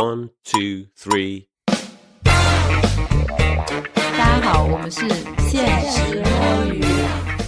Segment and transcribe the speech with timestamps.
[0.00, 1.48] One, two, three.
[2.24, 2.30] 大
[4.16, 5.06] 家好，我们是
[5.46, 6.82] 现实摸鱼，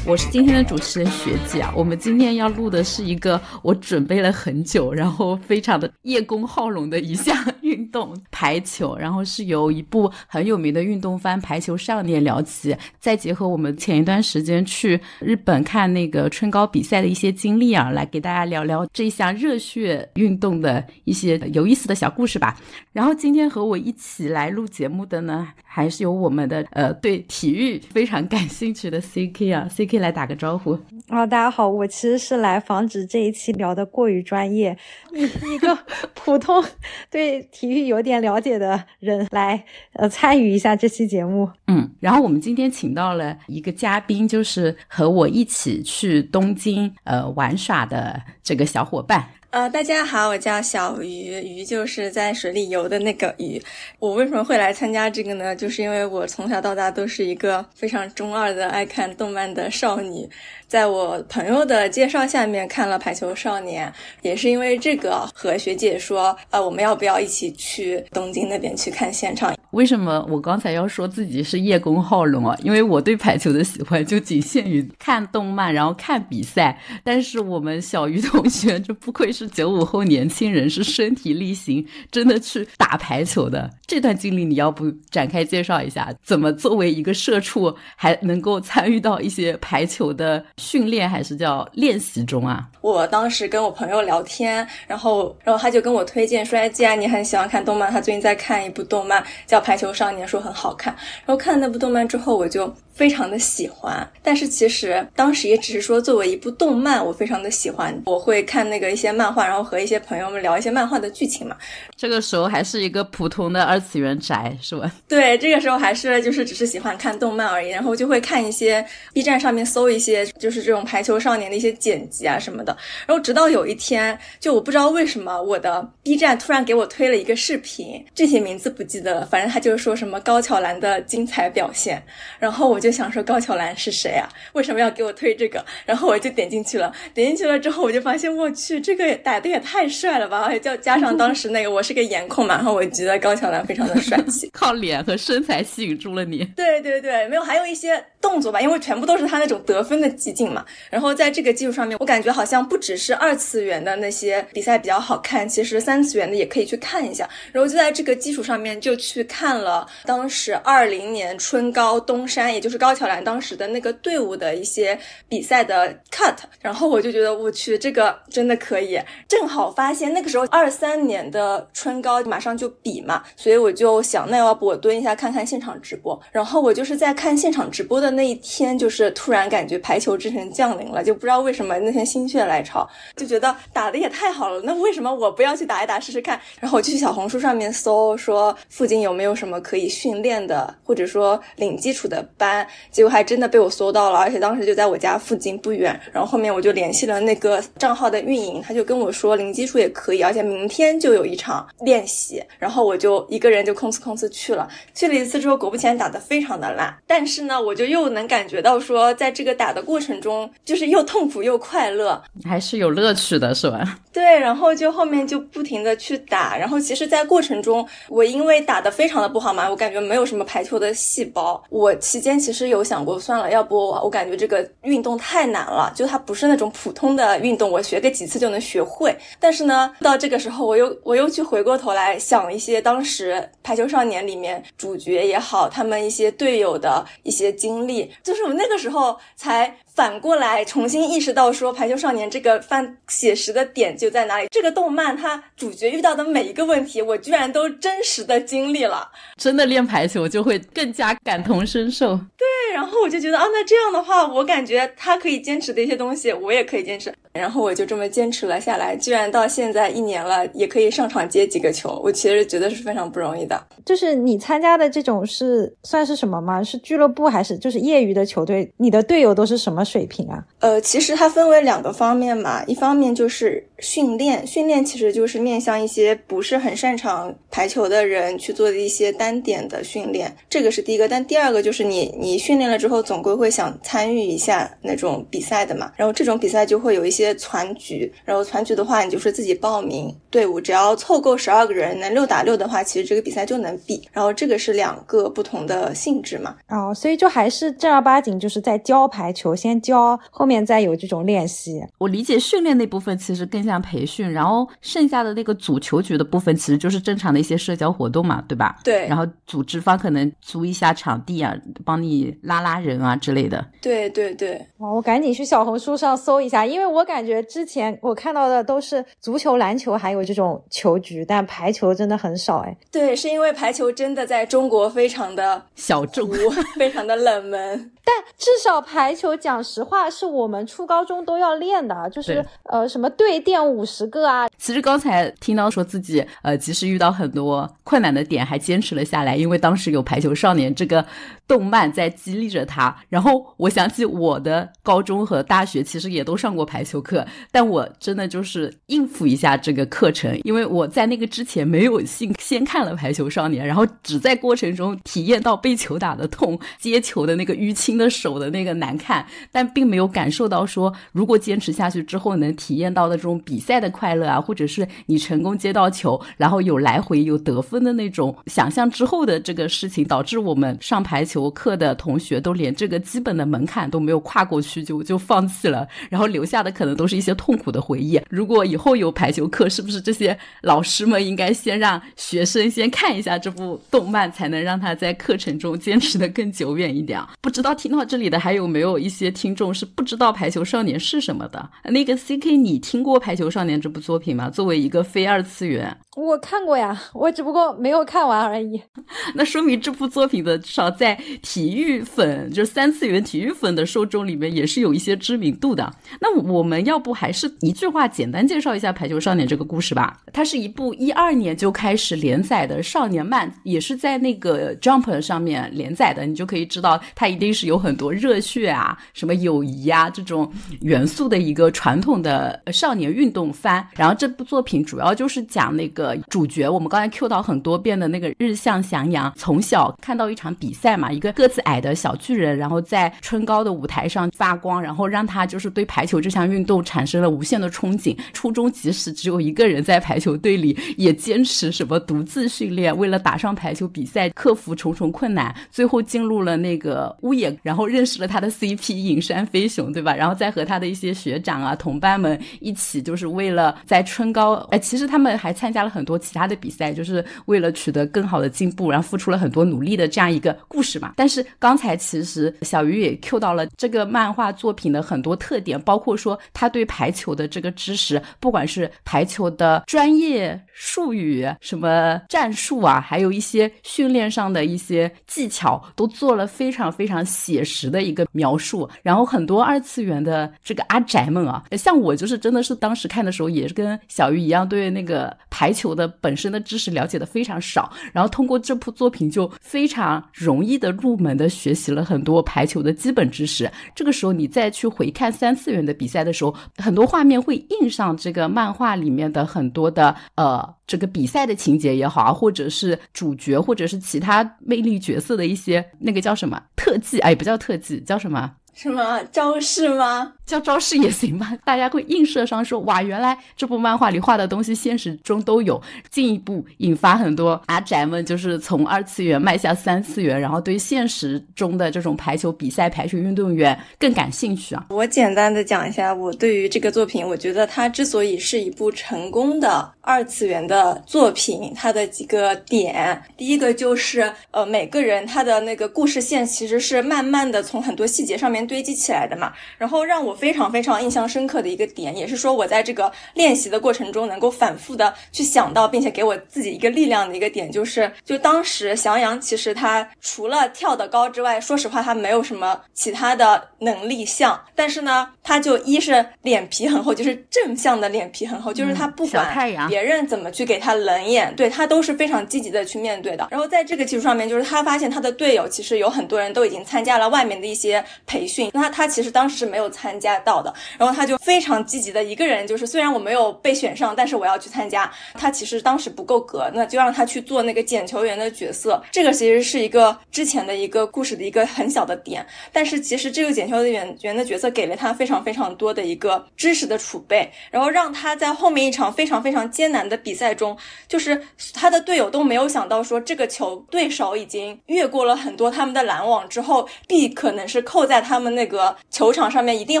[0.04, 1.72] 我是今天的主持人学姐啊。
[1.76, 8.96] 我们今天要录的是一个我准备了很久，然后非常的叶公好龙的一项运动——排球。
[8.96, 22.58] 然后是由一部很有名的运动番《排球少年》聊起，再结合我们前一段时间去日本看那个春高比赛的一些经历啊，来给大家聊聊这一项热血运动的一些有意思的小故事吧。
[22.92, 30.78] 然后今天和我一起来录节目的呢，还是有我们的呃对体育非常感兴趣的 CK 啊，CK，CK 来打个招呼。
[31.08, 34.76] 啊、大家好，我其实是来防止这一期聊的过于专业，
[35.12, 35.22] 以
[35.54, 35.76] 一个
[36.14, 36.62] 普通
[37.10, 39.62] 对体育有点了解的人来
[39.94, 41.50] 呃参与一下这期节目。
[41.66, 49.28] 嗯，然后我们今天请到了一个嘉宾，就是和我一起去东京呃玩耍的这个小伙伴。
[49.52, 53.62] 呃，大家好，我叫小鱼，鱼就是在水里游的那个鱼。
[53.98, 55.54] 我为什么会来参加这个呢？
[55.54, 60.26] 就是因为我从小到大都是一个非常中二的爱看动漫的少女，
[60.66, 63.86] 在我朋友的介绍下面看了《排球少年》，
[64.22, 69.54] 也是因为这个和学姐说，呃，我们要不要一起去东京那边去看现场？
[69.72, 72.56] 为什么我刚才要说自己是叶公好龙啊？
[72.62, 76.78] 因为我对排球的喜欢就仅限于看动漫，然后看比赛。
[77.04, 83.70] 但是我们小鱼同学，这不愧是九五后年轻人，是身体力行，真的去打排球的。
[83.86, 86.12] 这段经历你要不展开介绍一下？
[86.22, 92.66] 怎么作为一个社畜还能够参与到一些排球的训练，还是叫练习中啊？
[92.80, 100.94] 我当时跟我朋友聊天，然后，然后他就跟我推荐说，哎，既然你很喜欢看动漫，他最近在看一部动漫叫《排球少年》，说很好看。
[101.26, 104.08] 然后看了那部动漫之后，我就非常的喜欢。
[104.22, 108.00] 但是其实当时也只是说作为一部动漫，我非常的喜欢。
[108.06, 111.56] 我会看那个一些漫画，然后和一些朋友们聊一些漫画的剧情嘛。
[111.96, 114.90] 这个时候还是一个普通的二次元宅，是吧？
[115.08, 122.76] 对，这个时候还是就是只是喜欢看动漫而已，然后就会看一些 B 站上面搜一些就是这种排球少年的一些剪辑啊什么的。
[123.06, 132.02] 然后直到有一天，就我不知道为什么我的 B 站突然给我推了一个视频，具体名字不记得了，反正他就是说什么高桥兰的精彩表现。
[132.38, 134.28] 然后我就想说高桥兰是谁啊？
[134.52, 135.64] 为什么要给我推这个？
[135.86, 140.42] 然后我就点进去了，点进去了之后，我就发现我去，这个打的也太帅了吧！
[140.46, 144.50] 而且加加上当时那个我是个颜控嘛，然后我觉得高桥兰非常的帅气。
[144.52, 146.44] 靠脸和身材吸引住了你。
[146.56, 150.64] 对对对，没有，还有一些动作吧，因为全部都是他那种得分的激进嘛。
[150.90, 157.28] 然后在这个基础上面，我感觉好像不只是二次元的那些比赛比较好看，其实三次元的也可以去看一下。
[157.52, 166.34] 然后就在这个基础上面，就去看了当时二零年春高东山，也就是是高桥兰当时的那个队伍的一些比赛的 cut。
[166.60, 168.98] 然后我就觉得，我去，这个真的可以。
[169.28, 176.20] 正好发现那个时候二三年的春高马上就比嘛，所以我就想，那要不我蹲一下看看现场直播。
[176.32, 186.40] 然后我就是在看现场直播的那一天，就是突然感觉排球之神降临了，就不知道为什么那天心血来潮，就觉得打的也太好了，那为什么我不要去打一打试试看？
[186.60, 195.98] 然后我就去小红书上面搜，说附近有没有什么可以训练的，或者说领基础的班，结果还真的被我搜到了，而且当时就在我家附近不远。
[196.12, 202.42] 然后后面我就联系了那个账号的运营，他就跟我说零基础也可以，而且明天就有一场练习。
[202.58, 206.94] 然后我就一个人就空哧空哧去了，去了一次之后，果不其然打得非常的烂。
[207.06, 213.98] 但是呢，我就又能感觉到说，在这个打的过程中，就是又痛苦又快乐，还是有乐趣的，是吧？
[214.12, 221.62] 对，然后就后面就不停的去打，然后其实，在过程中，我因为打的非常的不好嘛，我感觉没有什么排球的细胞。
[221.70, 229.16] 我期间其实实有想过，算了，要不我感觉这个运动太难了，就它不是那种普通的运动，我学个几次就能学会。
[229.40, 239.76] 但是呢，到这个时候，我又我又去回过头来想一些当时《排球少年》里面主角也好，他们一些队友的一些经历，就是我那个时候才。
[239.94, 244.48] 反过来重新意识到说，《排球少年》这个犯写实的点就在哪里？
[244.50, 249.10] 这个动漫它主角遇到的每一个问题，我居然都真实的经历了。
[249.36, 252.16] 真的练排球就会更加感同身受。
[252.38, 257.12] 对，然后我就觉得啊，那这样的话，我感觉他可以坚持的一些东西，我也可以坚持。
[257.32, 262.00] 然后我就这么坚持了下来，居然到现在一年了，也可以上场接几个球。
[262.02, 263.62] 我其实觉得是非常不容易的。
[263.84, 266.62] 就是你参加的这种是算是什么吗？
[266.62, 268.68] 是俱乐部还是就是业余的球队？
[268.76, 270.44] 你的队友都是什么水平啊？
[270.60, 281.08] 呃，其实它分为两个方面嘛，一方面就是训练，训练其实就是面向一些不是很擅长排球的人去做的一些单点的训练，这个是第一个。
[281.08, 282.72] 但第二个就是你你训练。
[282.72, 285.92] 了之后，总归会想参与一下那种比赛的嘛。
[285.94, 294.00] 然后这种比赛就会有一些团局，然后团局的话，你就是自己报名队伍，只要凑够十二个人，能六打六的话，其实这个比赛就能比。
[294.12, 296.56] 然后这个是两个不同的性质嘛。
[296.68, 301.82] 哦，所以就还是正儿八经就是在教排球，先教，后面再有这种练习。
[301.98, 308.78] 我理解训练那部分其实更像培训，然后剩下的那个组球局的部分，其实就是正常的一些社交活动嘛，对吧？
[308.84, 309.06] 对。
[309.08, 311.52] 然后组织方可能租一下场地啊，
[311.84, 313.64] 帮你拉拉人啊之类的。
[313.80, 314.64] 对对对。
[314.78, 322.76] 哇，我赶紧去小红书上搜一下，因为我感觉之前我看到的都是足球、篮球还有这种球局，但排球真的很少哎。
[322.92, 326.30] 对，是因为排球真的在中国非常的小众，
[326.76, 327.90] 非常的冷门。
[328.04, 334.48] 但至少排球，讲实话，是我们初高中都要练的，就是呃什么对垫五十个啊。
[334.58, 341.04] 其实刚才听到说自己呃，即使遇到很多困难的点，还坚持了下来，因为当时有《排球少年》这个
[341.46, 342.96] 动漫在激励着他。
[343.08, 357.91] 然后我想起我的高中和大学其实也都上过排球课，但我真的就是应付一下这个课程，因为我在那个之前没有先先看了《排球少年》，然后只在过程中体验到被球打的痛、接球的那个淤青。
[357.96, 378.20] 的手的那个难看，但并没有感受到说，如果坚持下去之后能体验到的这种比赛的快乐啊，或者是你成功接到球，然后有来回有得分的那种想象之后的这个事情，导致我们上排球课的同学都连这个基本的门槛都没有跨过去就就放弃了，然后留下的可能都是一些痛苦的回忆。
[378.30, 387.28] 如果以后有排球课，是不是这些老师们应该先让学生先看一下这部动漫，才能让他在课程中坚持的更久远一点啊？
[387.40, 387.72] 不知道。
[387.82, 391.68] 听到这里的还有没有一些听众是不知道《排球少年》是什么的？
[391.86, 394.48] 那个 C K，你听过《排球少年》这部作品吗？
[394.48, 395.96] 作为一个非二次元。
[396.14, 398.80] 我看过呀，我只不过没有看完而已。
[399.34, 405.92] 那说明这部作品的至少在体育粉，就是三次元体育粉的受众里面也是有一些知名度的。
[406.20, 410.20] 那我们要不还是一句话简单介绍一下《排球少年》这个故事吧？
[410.32, 416.24] 它是一部一二年就开始连载的少年漫，也是在那个 Jump 上面连载的。
[416.24, 420.50] 你就可以知道，它一定是有有很多热血啊、什么友谊啊这种
[420.82, 423.84] 元素的一个传统的少年运动番。
[423.96, 426.02] 然后这部作品主要就是讲那个。
[426.28, 438.16] 主角，我们刚才 Q 到很多遍的那个日向翔阳，从小看到一场比赛嘛，一个个子矮的小巨人，然后在春高的舞台上发光，然后让他就是对排球这项运动产生了无限的憧憬。
[438.32, 450.12] 初中即使只有一个人在排球队里，也坚持什么独自训练，为了打上排球比赛，克服重重困难，最后进入了那个屋野，然后认识了他的 CP 影山飞雄，对吧？
[450.12, 455.92] 然后再和他的一些学长啊、同伴们一起，就是为了在春高，哎，其实他们还参加了。
[455.92, 461.12] 很多其他的比赛，就是为了取得更好的进步，然后付出了很多努力的这样一个故事嘛。
[461.16, 478.88] 但是刚才其实小鱼也 Q 到了这个漫画作品的很多特点，包括说他对排球的这个知识，不管是排球的专业术语、什么战术啊，还有一些训练上的一些技巧，都做了非常非常细写实的一个描述。
[479.02, 485.92] 然后很多二次元的这个阿宅们啊，像我就是真的是当时看的时候，也是跟小鱼一样，对那个排球。
[485.92, 493.70] 的本身的知识了解的非常少，然后通过这部作品就非常容易的入门的学习了很多排球的基本知识。
[493.94, 507.18] 这个时候你再去回看三次元的比赛的时候，很多画面会印上这个漫画里面的很多的呃这个比赛的情节也好啊，或者是主角或者是其他魅力角色的一些那个叫什么特技？
[507.20, 508.52] 哎，不叫特技，叫什么？
[508.74, 510.34] 什么招式吗？
[510.52, 511.56] 叫招式也行吧。
[511.64, 515.80] 大家会映射上说，哇，原来这部漫画里画的东西现实中都有，
[516.10, 524.86] 进一步引发很多阿宅们就是从二次元迈向三次元，然后对现实中的这种排球比赛、排球运动员更感兴趣啊。
[524.90, 538.66] 我简单的讲一下我对于这个作品，我觉得它之所以是一部成功的二次元的作品，它的几个点，第一个就是呃，每个人他的那个故事线其实是慢慢的从很多细节上面。
[538.72, 559.56] 堆积起来的嘛，然后让我非常非常印象深刻的一个点，也是说我在这个练习的过程中能够反复的去想到，并且给我自己一个力量的一个点，就是就当时翔阳其实他除了跳得高之外，说实话他没有什么其他的能力项，但是呢，他就一是脸皮很厚，就是正向的脸皮很厚，就是他不管
[559.88, 563.46] 别人怎么去给他冷眼，对他都是非常积极的去面对的。
[563.52, 568.72] 然后在这个基础上面，就是他发现他的队友其实有很多人都已经参加了外面的一些培训。
[568.74, 570.72] 那他其实当时是没有参加到的。
[570.96, 575.10] 然后他就非常积极的一个人，就是虽然我没有被选上，但是我要去参加。
[575.34, 579.02] 他其实当时不够格，那就让他去做那个捡球员的角色。
[579.10, 590.76] 这个其实是一个之前的一个故事的一个很小的点，但是其实这个捡球员员的角色给了他非常非常多的一个知识的储备，然后让他在后面一场非常非常艰难的比赛中，
[591.08, 591.42] 就是
[591.74, 600.00] 他的队友都没有想到说这个球对手已经越过了很多他们的拦网之后，必可能是扣在他们那个球场上面，一定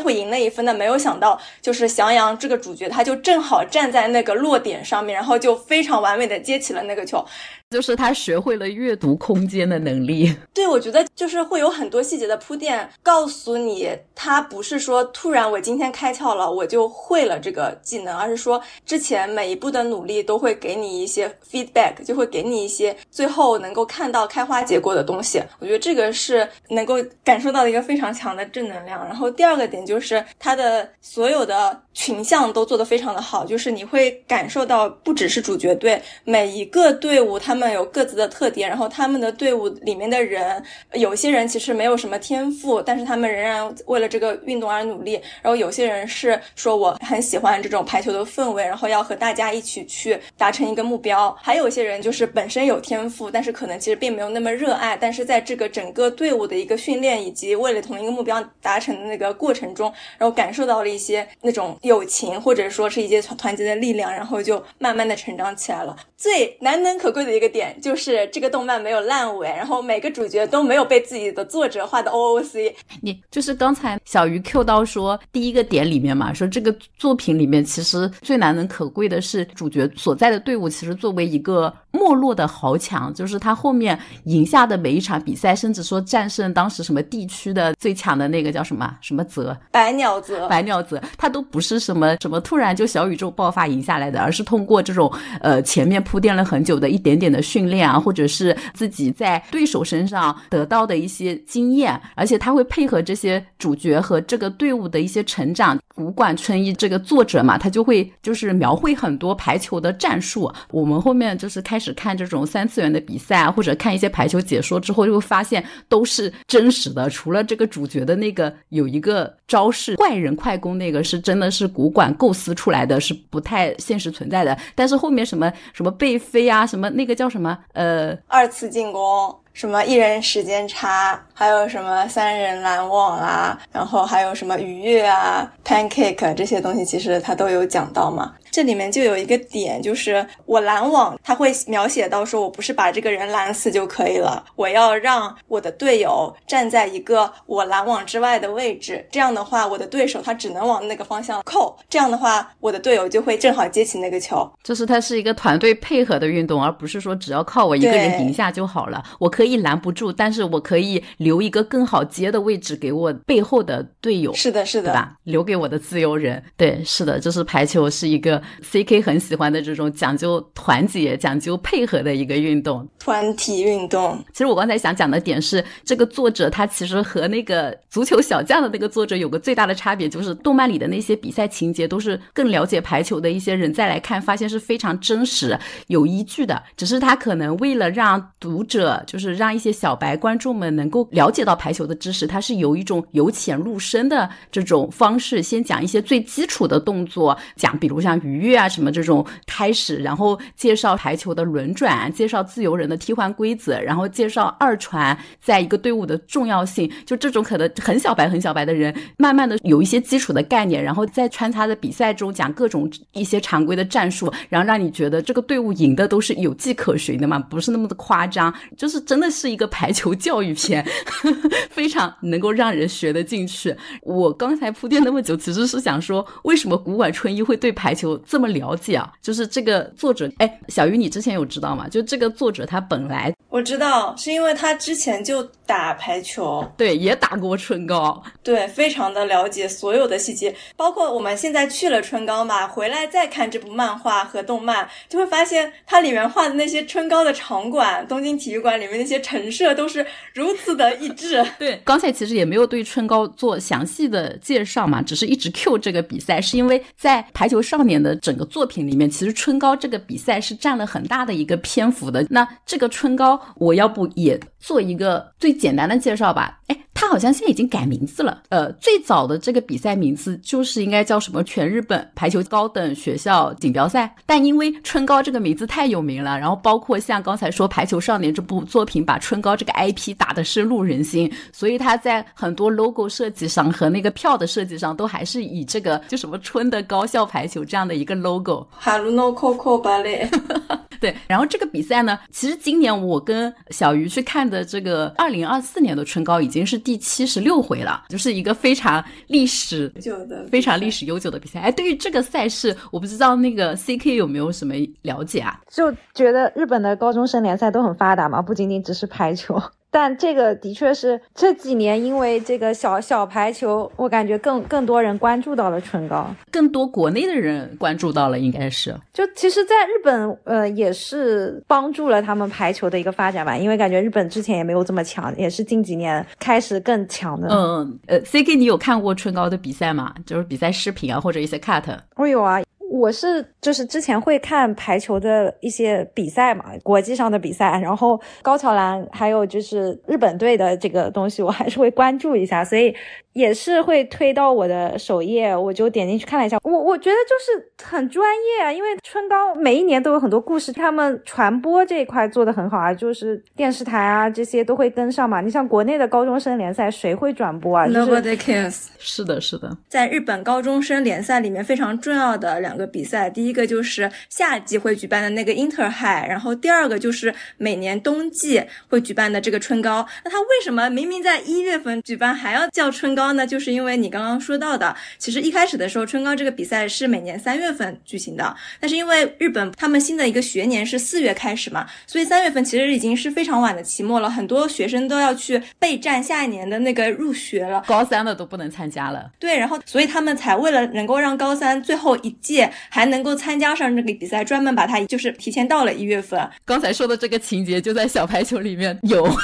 [0.00, 0.72] 会赢那一分的。
[0.74, 7.24] 没有想到，就是翔阳这个主角，他就正好站在那个落点上面，然后就非常完美的接起了那个球。
[7.72, 10.32] 就是他学会了阅读空间的能力。
[10.54, 25.42] 对，我觉得就是会有很多细节的铺垫，告诉你他不是说突然我今天开窍了，我就会了这个技能，而是说之前每一步的努力都会给你一些 feedback，就会给你一些最后能够看到开花结果的东西。
[25.58, 29.02] 我觉得这个是能够感受到的一个非常强的正能量。
[29.06, 37.62] 然后第二个点就是他的所有的群像都做得非常的好，就是你会感受到不只是主角队，每一个队伍他们。
[37.72, 45.14] 有各自的特点，然后他们的队伍里面的人，有些人其实没有什么天赋，但是他们仍然为了这个运动而努力。
[45.40, 51.34] 然后有些人是说我很喜欢这种排球的氛围，然后要和大家一起去达成一个目标。
[51.40, 65.96] 还有些人就是本身有天赋，但是可能其实并没有那么热爱，但是在这个整个队伍的一个训练以及为了同一个目标达成的那个过程中，然后感受到了一些那种友情或者说是一些团团结的力量，然后就慢慢的成长起来了。
[66.16, 67.52] 最难能可贵的一个。
[67.52, 72.72] 点就是这个动漫没有烂尾，然后每个主角都没有被自己的作者画的 OOC。
[73.02, 97.40] 你就是刚才小鱼 Q 到说第一个点里面嘛，说这个作品里面其实最难能可贵的是主角所在的队伍，其实作为一个没落的豪强，就是他后面赢下的每一场比赛，甚至说战胜当时什么地区的最强的那个叫什么什么泽百鸟泽百鸟泽，他都不是什么什么突然就小宇宙爆发赢下来的，而是通过这种呃前面铺垫了很久的一点点的。
[97.52, 105.78] 训练啊，或者是自己在对手身上得到的一些经验，而且他会配合这些主角和这个队伍的一些成长。
[105.94, 110.50] 古馆春一这个作者嘛，他就会就是描绘很多排球的战术。
[110.70, 117.10] 我们后面就是开只看这种三次元的比赛啊，或者看一些排球解说之后，就会发现都是真实的。
[117.10, 124.56] 除了这个主角的那个有一个招式怪人快攻，那个是真的是古管构思出来的，是不太现实存在的。
[124.76, 127.32] 但是后面什么什么背飞啊，什么那个叫。
[127.32, 127.58] 什么？
[127.72, 138.32] 呃，二次进攻，什么一人时间差，还有什么三人拦网啊，然后还有什么愉悦啊，pancake 这些东西，其实他都有讲到嘛。
[138.52, 154.46] 这里面就有一个点，就是我拦网，他会描写到说，我不是把这个人拦死就可以了，我要让我的队友站在一个我拦网之外的位置，这样的话，我的对手他只能往那个方向扣，这样的话，我的队友就会正好接起那个球。
[154.62, 159.02] 就是它是一个团队配合的运动，而不是说只要靠我一个人赢下就好了。
[159.18, 164.34] 我可以拦不住，但是我可以留一个更好接的位置给我背后的队友。
[164.34, 165.16] 是的，是的，对吧？
[165.24, 166.42] 留给我的自由人。
[166.56, 168.42] 对，是的，就是排球是一个。
[168.62, 174.18] C K 很喜欢的这种讲究团结、讲究配合的一个运动，团体运动。
[174.32, 185.58] 其实我刚才想讲的点是，这个作者他其实和那个足球小将的那个作者有个最大的差别，就是动漫里的那些比赛情节都是更了解排球的一些人再来看，发现是非常真实、
[185.88, 186.62] 有依据的。
[186.76, 198.68] 只是他可能为了让读者，就是让一些小白观众们能够了解到排球的知识，他是有一种由浅入深的这种方式，先讲一些最基础的动作，讲比如像鱼跃啊。
[198.72, 220.82] 什么这种开始，然后介绍排球的轮转，介绍自由人的替换规则，然后介绍二传在一个队伍的重要性，就这种可能很小白很小白的人，慢慢的有一些基础的概念，然后再穿插在比赛中讲各种一些常规的战术，然后让你觉得这个队伍赢的都是有迹可循的嘛，不是那么的夸张，就是真的是一个排球教育片，
[221.68, 223.76] 非常能够让人学得进去。
[224.00, 228.62] 我刚才铺垫那么久，其实是想说，为什么古馆春一会对排球这么了？
[228.62, 231.88] 了解啊，就是这个作者，哎，小鱼，你之前有知道吗？
[231.88, 251.44] 就这个作者他本来我知道，是因为他之前就打排球，对，也打过春高，对，非常的了解所有的细节，包括我们现在去了春高嘛，回来再看这部漫画和动漫，就会发现它里面画的那些春高的场馆，东京体育馆里面那些陈设都是如此的一致。
[251.58, 258.42] 对，刚才其实也没有对春高做详细的介绍嘛，只是一直 Q 这个比赛，是因为在排球少年的整个。
[258.52, 262.26] 作品里面，其实春高这个比赛是占了很大的一个篇幅的。
[262.28, 266.58] 那这个春高，我要不也做一个最简单的介绍吧？
[266.68, 266.78] 哎。
[266.94, 268.42] 它好像现在已经改名字了。
[268.48, 288.64] 呃，最早的这个比赛名字就是应该叫什么全日本排球高等学校锦标赛，但因为春高这个名字太有名了，然后包括像刚才说《排球少年》这部作品把春高这个 IP 打得深入人心，所以它在很多 logo 设计上和那个票的设计上都还是以这个就什么春的高校排球这样的一个 logo。
[288.70, 290.30] 哈鲁诺 Coco 芭蕾。
[291.02, 301.58] 对，然后这个比赛呢，其实今年我跟小鱼去看的这个二零二四年的春高已经是第七十六回了，就是一个非常历史久的、非常历史悠久的比赛。
[301.58, 305.60] 哎，对于这个赛事，我不知道那个 C K 有没有什么了解啊？
[305.68, 309.60] 就觉得日本的高中生联赛都很发达嘛，不仅仅只是排球。
[309.92, 318.98] 但这个的确是这几年，因为这个小小排球，我感觉更更多人关注到了唇膏，更多国内的人关注到了，应该是。
[319.12, 327.48] 就其实，在日本，呃，也是帮助了他们排球的一个发展吧，因为感觉日本之前也没有这么强，也是近几年开始更强的。
[327.50, 330.14] 嗯，呃，C K，你有看过唇膏的比赛吗？
[330.24, 331.84] 就是比赛视频啊，或者一些 cut。
[332.16, 332.62] 我有啊。
[332.92, 342.94] 我是就是之前会看排球的一些比赛嘛，国际上的比赛，然后高桥兰还有就是日本队的这个东西，我还是会关注一下，所以。
[343.32, 346.58] 也是会推到我的首页，我就点进去看了一下。
[346.62, 355.40] 我我觉得就是很专业啊，因为春高每一年都有很多故事，他们传播这一块做的很好啊，就是电视台啊这些都会跟上嘛。
[355.40, 358.88] 你像国内的高中生联赛，谁会转播啊？Nobody cares。
[358.98, 359.78] 是的，是的。
[359.88, 370.06] 在日本高中生联赛里面非常重要的两个比赛，第一个就是夏季会举办的那个 Inter High，然后第二个就是每年冬季会举办的这个春高。
[370.22, 373.22] 那他为什么明明在一月份举办还要叫春高？
[373.22, 389.30] 高呢，就是因为你刚刚说到的，其实一开始的时候，春高这个比赛是每年三月份举行的，但是因为日本他们新的一个学年是四月开始嘛，所以三月份其实已经是非常晚的期末了，很多学生都要去备战下一年的那个入学了，高三的都不能参加了。
[389.38, 396.48] 对，然后所以他们才为了能够让高三最后一届还能够参加上这个比赛，专门把它就是提前到了一月份。
[396.64, 399.28] 刚才说的这个情节就在小排球里面有。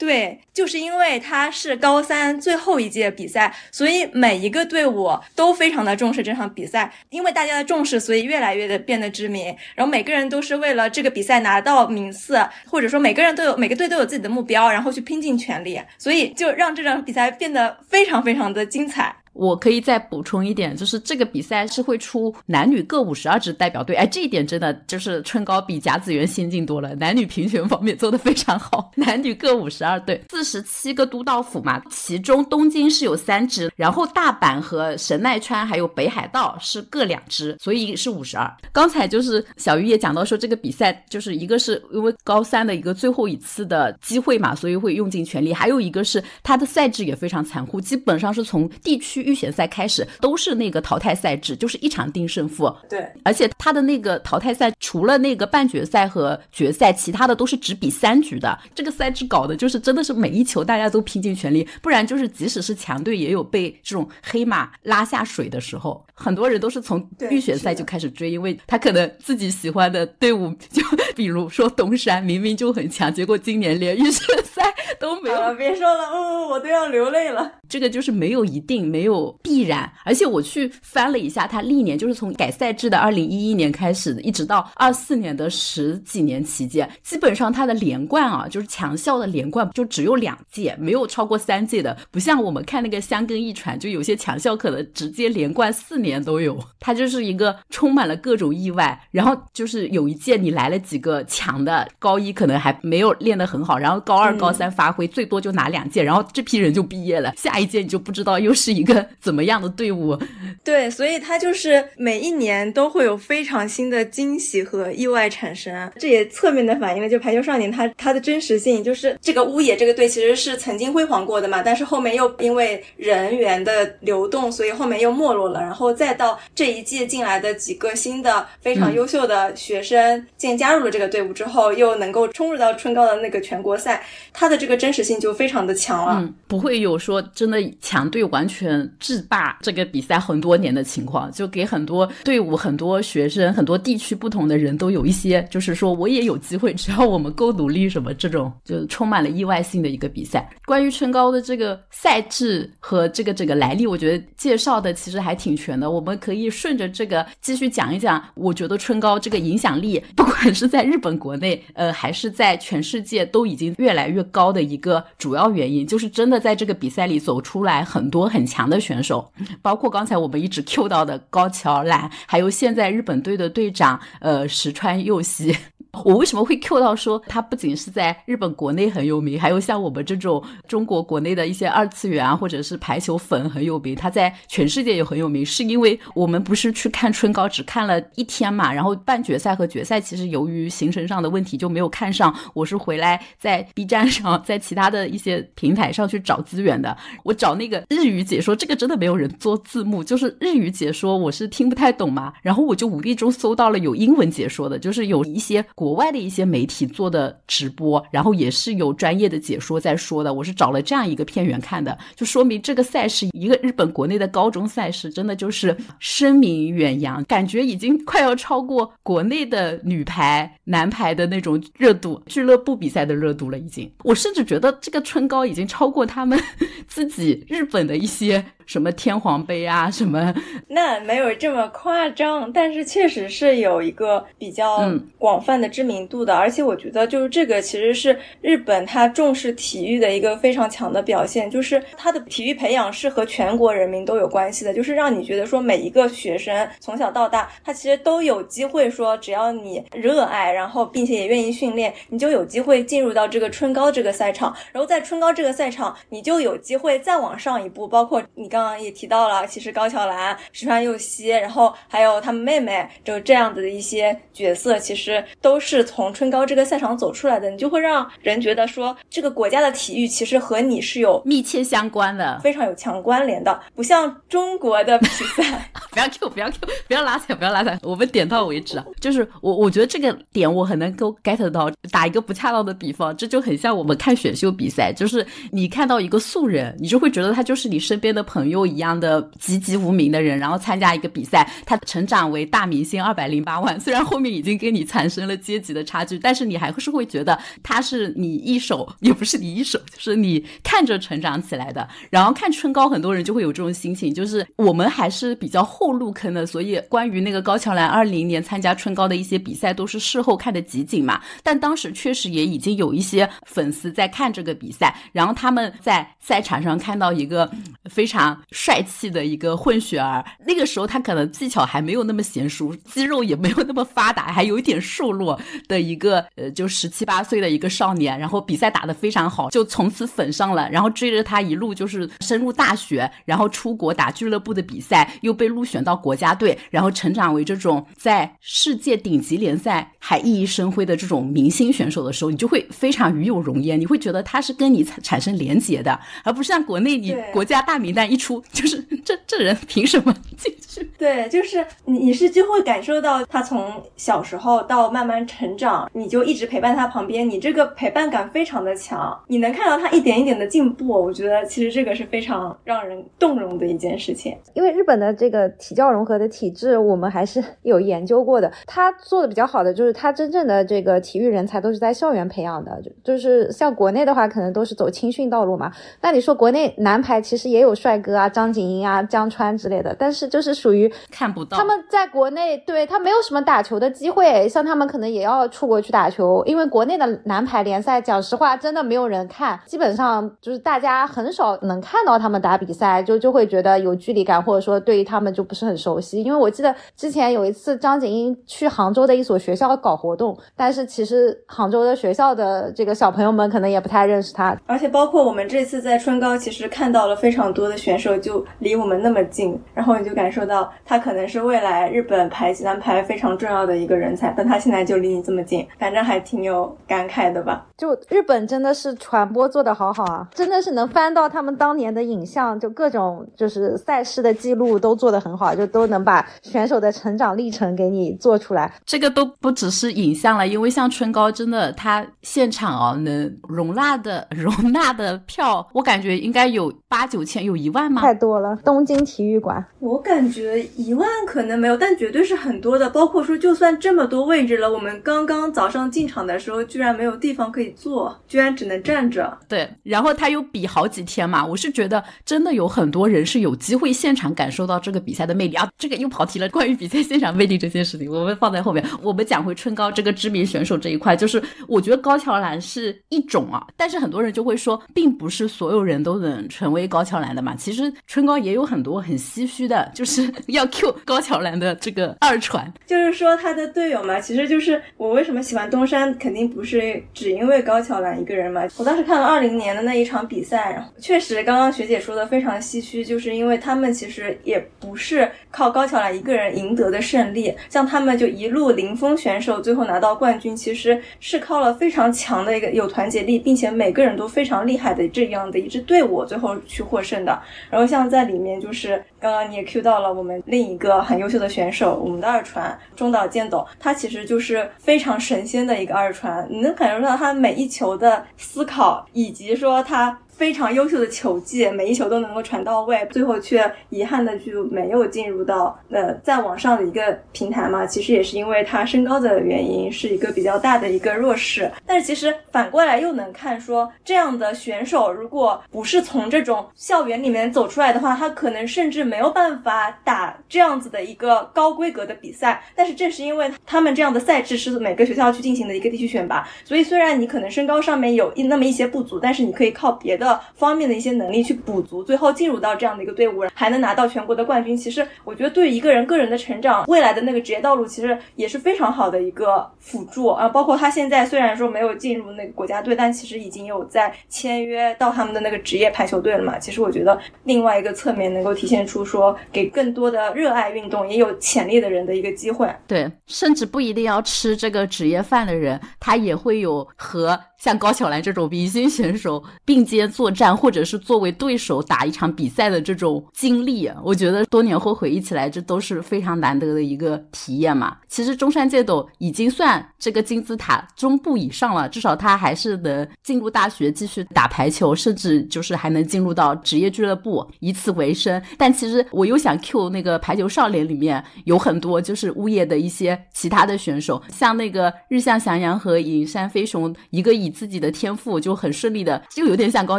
[0.00, 6.90] 对，就是因为它是高三最后一届比赛，所以每一个队伍都非常的重视这场比赛。
[7.10, 9.54] 因为大家的重视，所以越来越的变得知名。
[9.74, 19.14] 然后每个人都是为了这个比赛拿到名次，或者说每个人都有每个队都有自己的目标，然后去拼尽全力，所以就让这场比赛变得非常非常的精彩。
[19.32, 38.52] 我可以再补充一点，就是这个比赛是会出男女各五十二支代表队，哎，这一点真的就是春高比甲子园先进多了，男女平权方面做得非常好，男女各五十二队，四十七个都道府嘛，其中东京是有三支，然后大阪和神奈川还有北海道是各两支，所以是五十二。
[38.72, 49.19] 刚才就是小鱼也讲到说，这个比赛就是一个是因为高三的一个最后一次的机会嘛，所以会用尽全力，还有一个是它的赛制也非常残酷，基本上是从地区。
[49.22, 52.74] 预选赛开始都是那个淘汰赛制，就是一场定胜负。
[52.88, 58.58] 对，而且他的那个淘汰赛除了那个半决赛和决赛，其他的都是只比三局的。
[58.74, 66.04] 这个赛制搞的就是真的是每一球大家都拼尽全力，不然就是即使是强队也有被这种黑马拉下水的时候。
[66.14, 70.82] 很多人都是从预选赛就开始追，因为他可能自己喜欢的队伍，就
[71.16, 74.62] 比如说东山，明明就很强，结果今年连预选赛
[74.98, 75.54] 都没有。
[75.54, 77.50] 别说了，嗯，我都要流泪了。
[77.68, 79.09] 这个就是没有一定，没有
[79.42, 79.90] 必然。
[80.04, 91.96] 而且我去翻了一下，他历年就是从改赛制的二零一一年开始的，一直到二四年的十几年期间，基本上他的连冠啊，就是强校的连冠就只有两届，没有超过三届的。
[92.10, 96.10] 不像我们看那个香根一传，就有些强校可能直接连冠四年。
[96.10, 99.00] 年都有，它就是一个充满了各种意外。
[99.12, 107.32] 然后就是有一届你来了几个强的，高一可能还没有练得很好，然后高二、高三发挥最多就拿两届，然后这批人就毕业了。
[107.36, 110.18] 下一届你就不知道又是一个怎么样的队伍。
[110.64, 115.92] 对，所以它就是每一年都会有非常新的惊喜和意外产生。
[115.98, 125.90] 这也侧面的反映了就排球少年它它的真实性，就是这个乌野这个队其实是曾经辉煌过的嘛，但是后面又因为人员的流动，所以后面又没落了，然后。
[126.00, 136.20] 再到这一届进来的几个新的非常优秀的学生，进加入了这个队伍之后，又能够冲入到春高的那个全国赛，他的这个真实性就非常的强了。
[136.22, 150.50] 嗯，不会有说真的强队完全制霸这个比赛很多年的情况，就给很多队伍、很多学生、很多地区不同的人都有一些，就是说我也有机会，只要我们够努力，什么这种就充满了意外性的一个比赛。
[150.64, 155.90] 关于春高的这个赛制和这个整个来历，我觉得介绍的其实还挺全的。
[155.90, 158.24] 我们可以顺着这个继续讲一讲。
[158.34, 175.56] 我觉得春高这个影响力，不管是在日本国内，呃，还是在全世界，都已经越来越高的一一个主要原因，就是真的在这个比赛里走出来很多很强的选手，包括刚才我们一直 Q 到的高桥兰，还有现在日本队的队长呃石川佑希。
[176.04, 205.64] 我为什么会 Q 到说他不仅是在日本国内很有名，还有像我们这种中国国内的一些二次元啊，或者是排球粉很有名，他在全世界也很有名，是因为我们不是去看春高只看了一天嘛，然后半决赛和决赛其实由于行程上的问题就没有看上，我是回来在 B 站上，在其他的一些平台上去找资源的，我找那个日语解说，这真的没有人做字幕，就是日语解说我是听不太懂嘛，然后我就无意中搜到了有英文解说的，就是有一些。
[205.74, 210.34] 国外的一些媒体做的直播，然后也是有专业的解说在说的。
[210.34, 223.58] 我是找了这样一个片源看的，就说明这个赛事一个日本国内的高中赛事，真的就是声名远扬，感觉已经快要超过国内的女排、男排的那种热度，俱乐部比赛的热度了。
[223.58, 226.38] 已经，我甚至觉得这个春高已经超过他们
[226.88, 228.44] 自己日本的一些。
[228.70, 230.32] 什么天皇杯啊， 什么？
[230.68, 236.36] 那没有这么夸张，但是确实是有一个比较广泛的知名度的。
[236.36, 254.54] 而且我觉得，就是这个其实是日本它重视体育的一个非常强的表现，就是它的体育培养是和全国人民都有关系的，就是让你觉得说每一个学生从小到大，他其实都有机会说，只要你热爱，然后并且也愿意训练，你就有机会进入到这个春高这个赛场。
[254.70, 258.59] 然后在春高这个赛场，你就有机会再往上一步，包括你刚。
[258.78, 267.50] 也提到了，其实高桥兰、石川佑希，然后还有他们妹妹，就这样子的一些角色，其实都是从春高这个赛场走出来的。
[267.50, 275.70] 你就会让人觉得说，这个国家的体育其实和你是有密切相关的，非常有强关联的，不像中国的比赛。
[275.90, 278.84] 不要 Q，不要 Q，不要拉踩，不要拉踩，我们点到为止啊。
[279.00, 281.70] 就是我，我觉得这个点我很能够 get 到。
[281.90, 288.50] 打一个不恰当的比方，这就很像我们看选秀比赛，就是你看到一个素人，你就会觉得他就是你身边的朋朋。
[288.50, 293.78] 友一样的籍籍无名的人，然后参加一个比赛，他成长为大明星二百零八万。
[293.78, 301.88] 虽然后面已经跟你产生了阶级的差距，但是你还是会觉得他是你一手，也不是你一手，就是你看着成长起来的。
[302.10, 311.20] 然后看春高，很多人就会有这种心情，就是我们还是比较后入坑的，所以关于那个高桥兰二零年参加春高的一些比赛，都是事后看的集锦嘛。
[311.44, 317.48] 但当时确实也已经有一些粉丝在看这个比赛，然后他们在赛场上看到一个
[317.84, 318.29] 非常。
[318.50, 325.38] 帅气的一个混血儿，那个时候他可能技巧还没有那么娴熟，肌肉也没有那么发达，还有一点瘦弱
[325.68, 348.42] 的一个呃，就十七八岁的一个少年，然后比赛打得非常好，就从此粉上了，然后追着他一路就是深入大学，然后出国打俱乐部的比赛，又被入选到国家队，然后成长为这种在世界顶级联赛还熠熠生辉的这种明星选手的时候，你就会非常与有荣焉，你会觉得他是跟你产产生连结的，而不是像国内你国家大名单一出。
[348.52, 350.84] 就是这这人凭什么进去？
[350.98, 360.88] 对，就是你你是就会感受到他从小时候到慢慢成长，你就一直陪伴他旁边，你这个陪伴感非常的强，你能看到他一点一点的进步。
[360.88, 364.36] 我觉得其实这个是非常让人动容的一件事情。
[364.52, 368.52] 因为日本的这个体教融合的体制，我们还是 有研究过的。
[368.66, 375.72] 他做的比较好的就是他真正的这个体育人才都是在校园培养的，就就是像国内的话，可能都是走青训道路嘛。
[376.02, 378.09] 那你说国内男排其实也有帅哥。
[378.14, 381.56] 啊，张景英啊，江川之类的，但是就是属于看不到。
[381.56, 384.48] 他们在国内，对他没有什么打球的机会。
[384.48, 389.58] 像他们可能也要出国去打球，因为国内的男排联赛，讲实话，真的没有人看。
[389.66, 396.22] 基本上就是大家很少能看到他们打比赛，就就会觉得有距离感，或者说对于他们就不是很熟悉。
[396.22, 404.56] 因为我记得之前有一次张景英去杭州的一所学校搞活动，但是其实杭州的学校的这个小朋友们可能也不太认识他。
[404.66, 407.99] 而且包括我们这次在春高，其实看到了非常多的选手。
[408.18, 417.66] 就离我们那么近，然后你就感受到他可能是未来日本排男排非常重要的一个人才，但他现在就离你这么近，反正还挺有感慨的吧。
[417.76, 428.72] 就日本真的是传播做得好好啊，真的是能翻到他们当年的影像，就各种就是赛事的记录都做得很好，就都能把选手的成长历程给你做出来。
[428.84, 438.00] 这个都不只是影像了，因为像春高真的，他现场哦能容纳的 容纳的票，我感觉应该有八九千，有一万吗？
[438.00, 439.64] 太多了，东京体育馆。
[439.78, 442.88] 我感觉觉一万可能没有，但绝对是很多的。
[442.88, 449.36] 包括说，就算这么多位置了，我们刚刚早上进场的时候，居然没有地方可以坐，居然只能站着。
[449.48, 455.68] 对，然后他又比好几天嘛，我是觉得真的有很多人是有机会现场感受到这个比赛的魅力啊。
[455.76, 458.84] 这个又跑题了，关于比赛现场魅力这件事情，我们放在后面。
[459.02, 467.54] 我们讲回春高这个知名选手这一块，就是我觉得高桥兰是一种啊，但是很多人就会说，并不是所有人都能成为高桥兰的嘛。
[467.54, 478.62] 其实实春高也有很多很唏嘘的，就是 要 Q 高桥兰的这个二传，就是说他的队友嘛，其实就是我为什么喜欢东山，肯定不是只因为高桥兰一个人嘛。
[478.76, 497.40] 我当时看了二零年的那一场比赛，然后确实刚刚学姐说的非常唏嘘，就是因为他们其实也不是靠高桥兰一个人赢得的胜利，像他们就一路零封选手，最后拿到冠军，其实是靠了非常强的一个有团结力，并且每个人都非常厉害的这样的一支队伍，最后去获胜的。
[497.70, 510.18] 然后像在里面，就是刚刚你也 Q 到了我们另一个很优秀的选手，我们的二传中岛健斗，他其实就是非常神仙的一个二传，你能感受到他每一球的思考，以及说他。
[510.40, 517.84] 非常优秀的球技，每一球都能够传到位，最后却遗憾的就没有进入到呃再往上的一个平台嘛。
[517.84, 521.70] 其实也是因为他身高的原因，是一个比较大的一个弱势。
[521.84, 532.62] 但是其实反过来又能看说，这样的选手如果不是从这种校园里面走出来的话，他可能甚至没有办法打这样子的一个高规格的比赛。
[532.74, 540.29] 但是正是因为他们这样的赛制是每个学校去进行的一个地区选拔，所以虽然你可能身高上面有一那么一些不足，但是你可以靠别的。
[540.54, 544.76] 方面的一些能力去补足，最后进入到这样的一个队伍，还能拿到全国的冠军。
[544.76, 550.48] 其实我觉得对一个人个人的成长，未来的那个职业道路，其实也是非常好的一个辅助啊。
[550.48, 556.58] 包括他现在虽然说没有进入那个国家队，但其实已经有在签约到他们的那个职业排球队了嘛。
[556.58, 562.68] 其实我觉得另外一个侧面能够体现出说，给更多的热爱运动也有潜力的人的一个机会。
[562.86, 567.38] 对，甚至不一定要吃这个职业饭的人，他也会有和。
[567.62, 577.98] 像高桥兰这种明星选手并肩作战，或者是作为对手打一场比赛的这种经历，我觉得多年后回忆起来，这都是非常难得的一个体验嘛。
[578.08, 588.42] 其实中山健斗已经算这个金字塔中部以上了，至少他还是能进入大学继续打排球，甚至就是还能进入到职业俱乐部以此为生。
[588.56, 599.98] 但其实我又想 Q 那个排球少年里面有很多就是物业的一些其他的选手，像那个日向翔阳和影山飞雄，一个以自己的天赋就很顺利的，就有点像高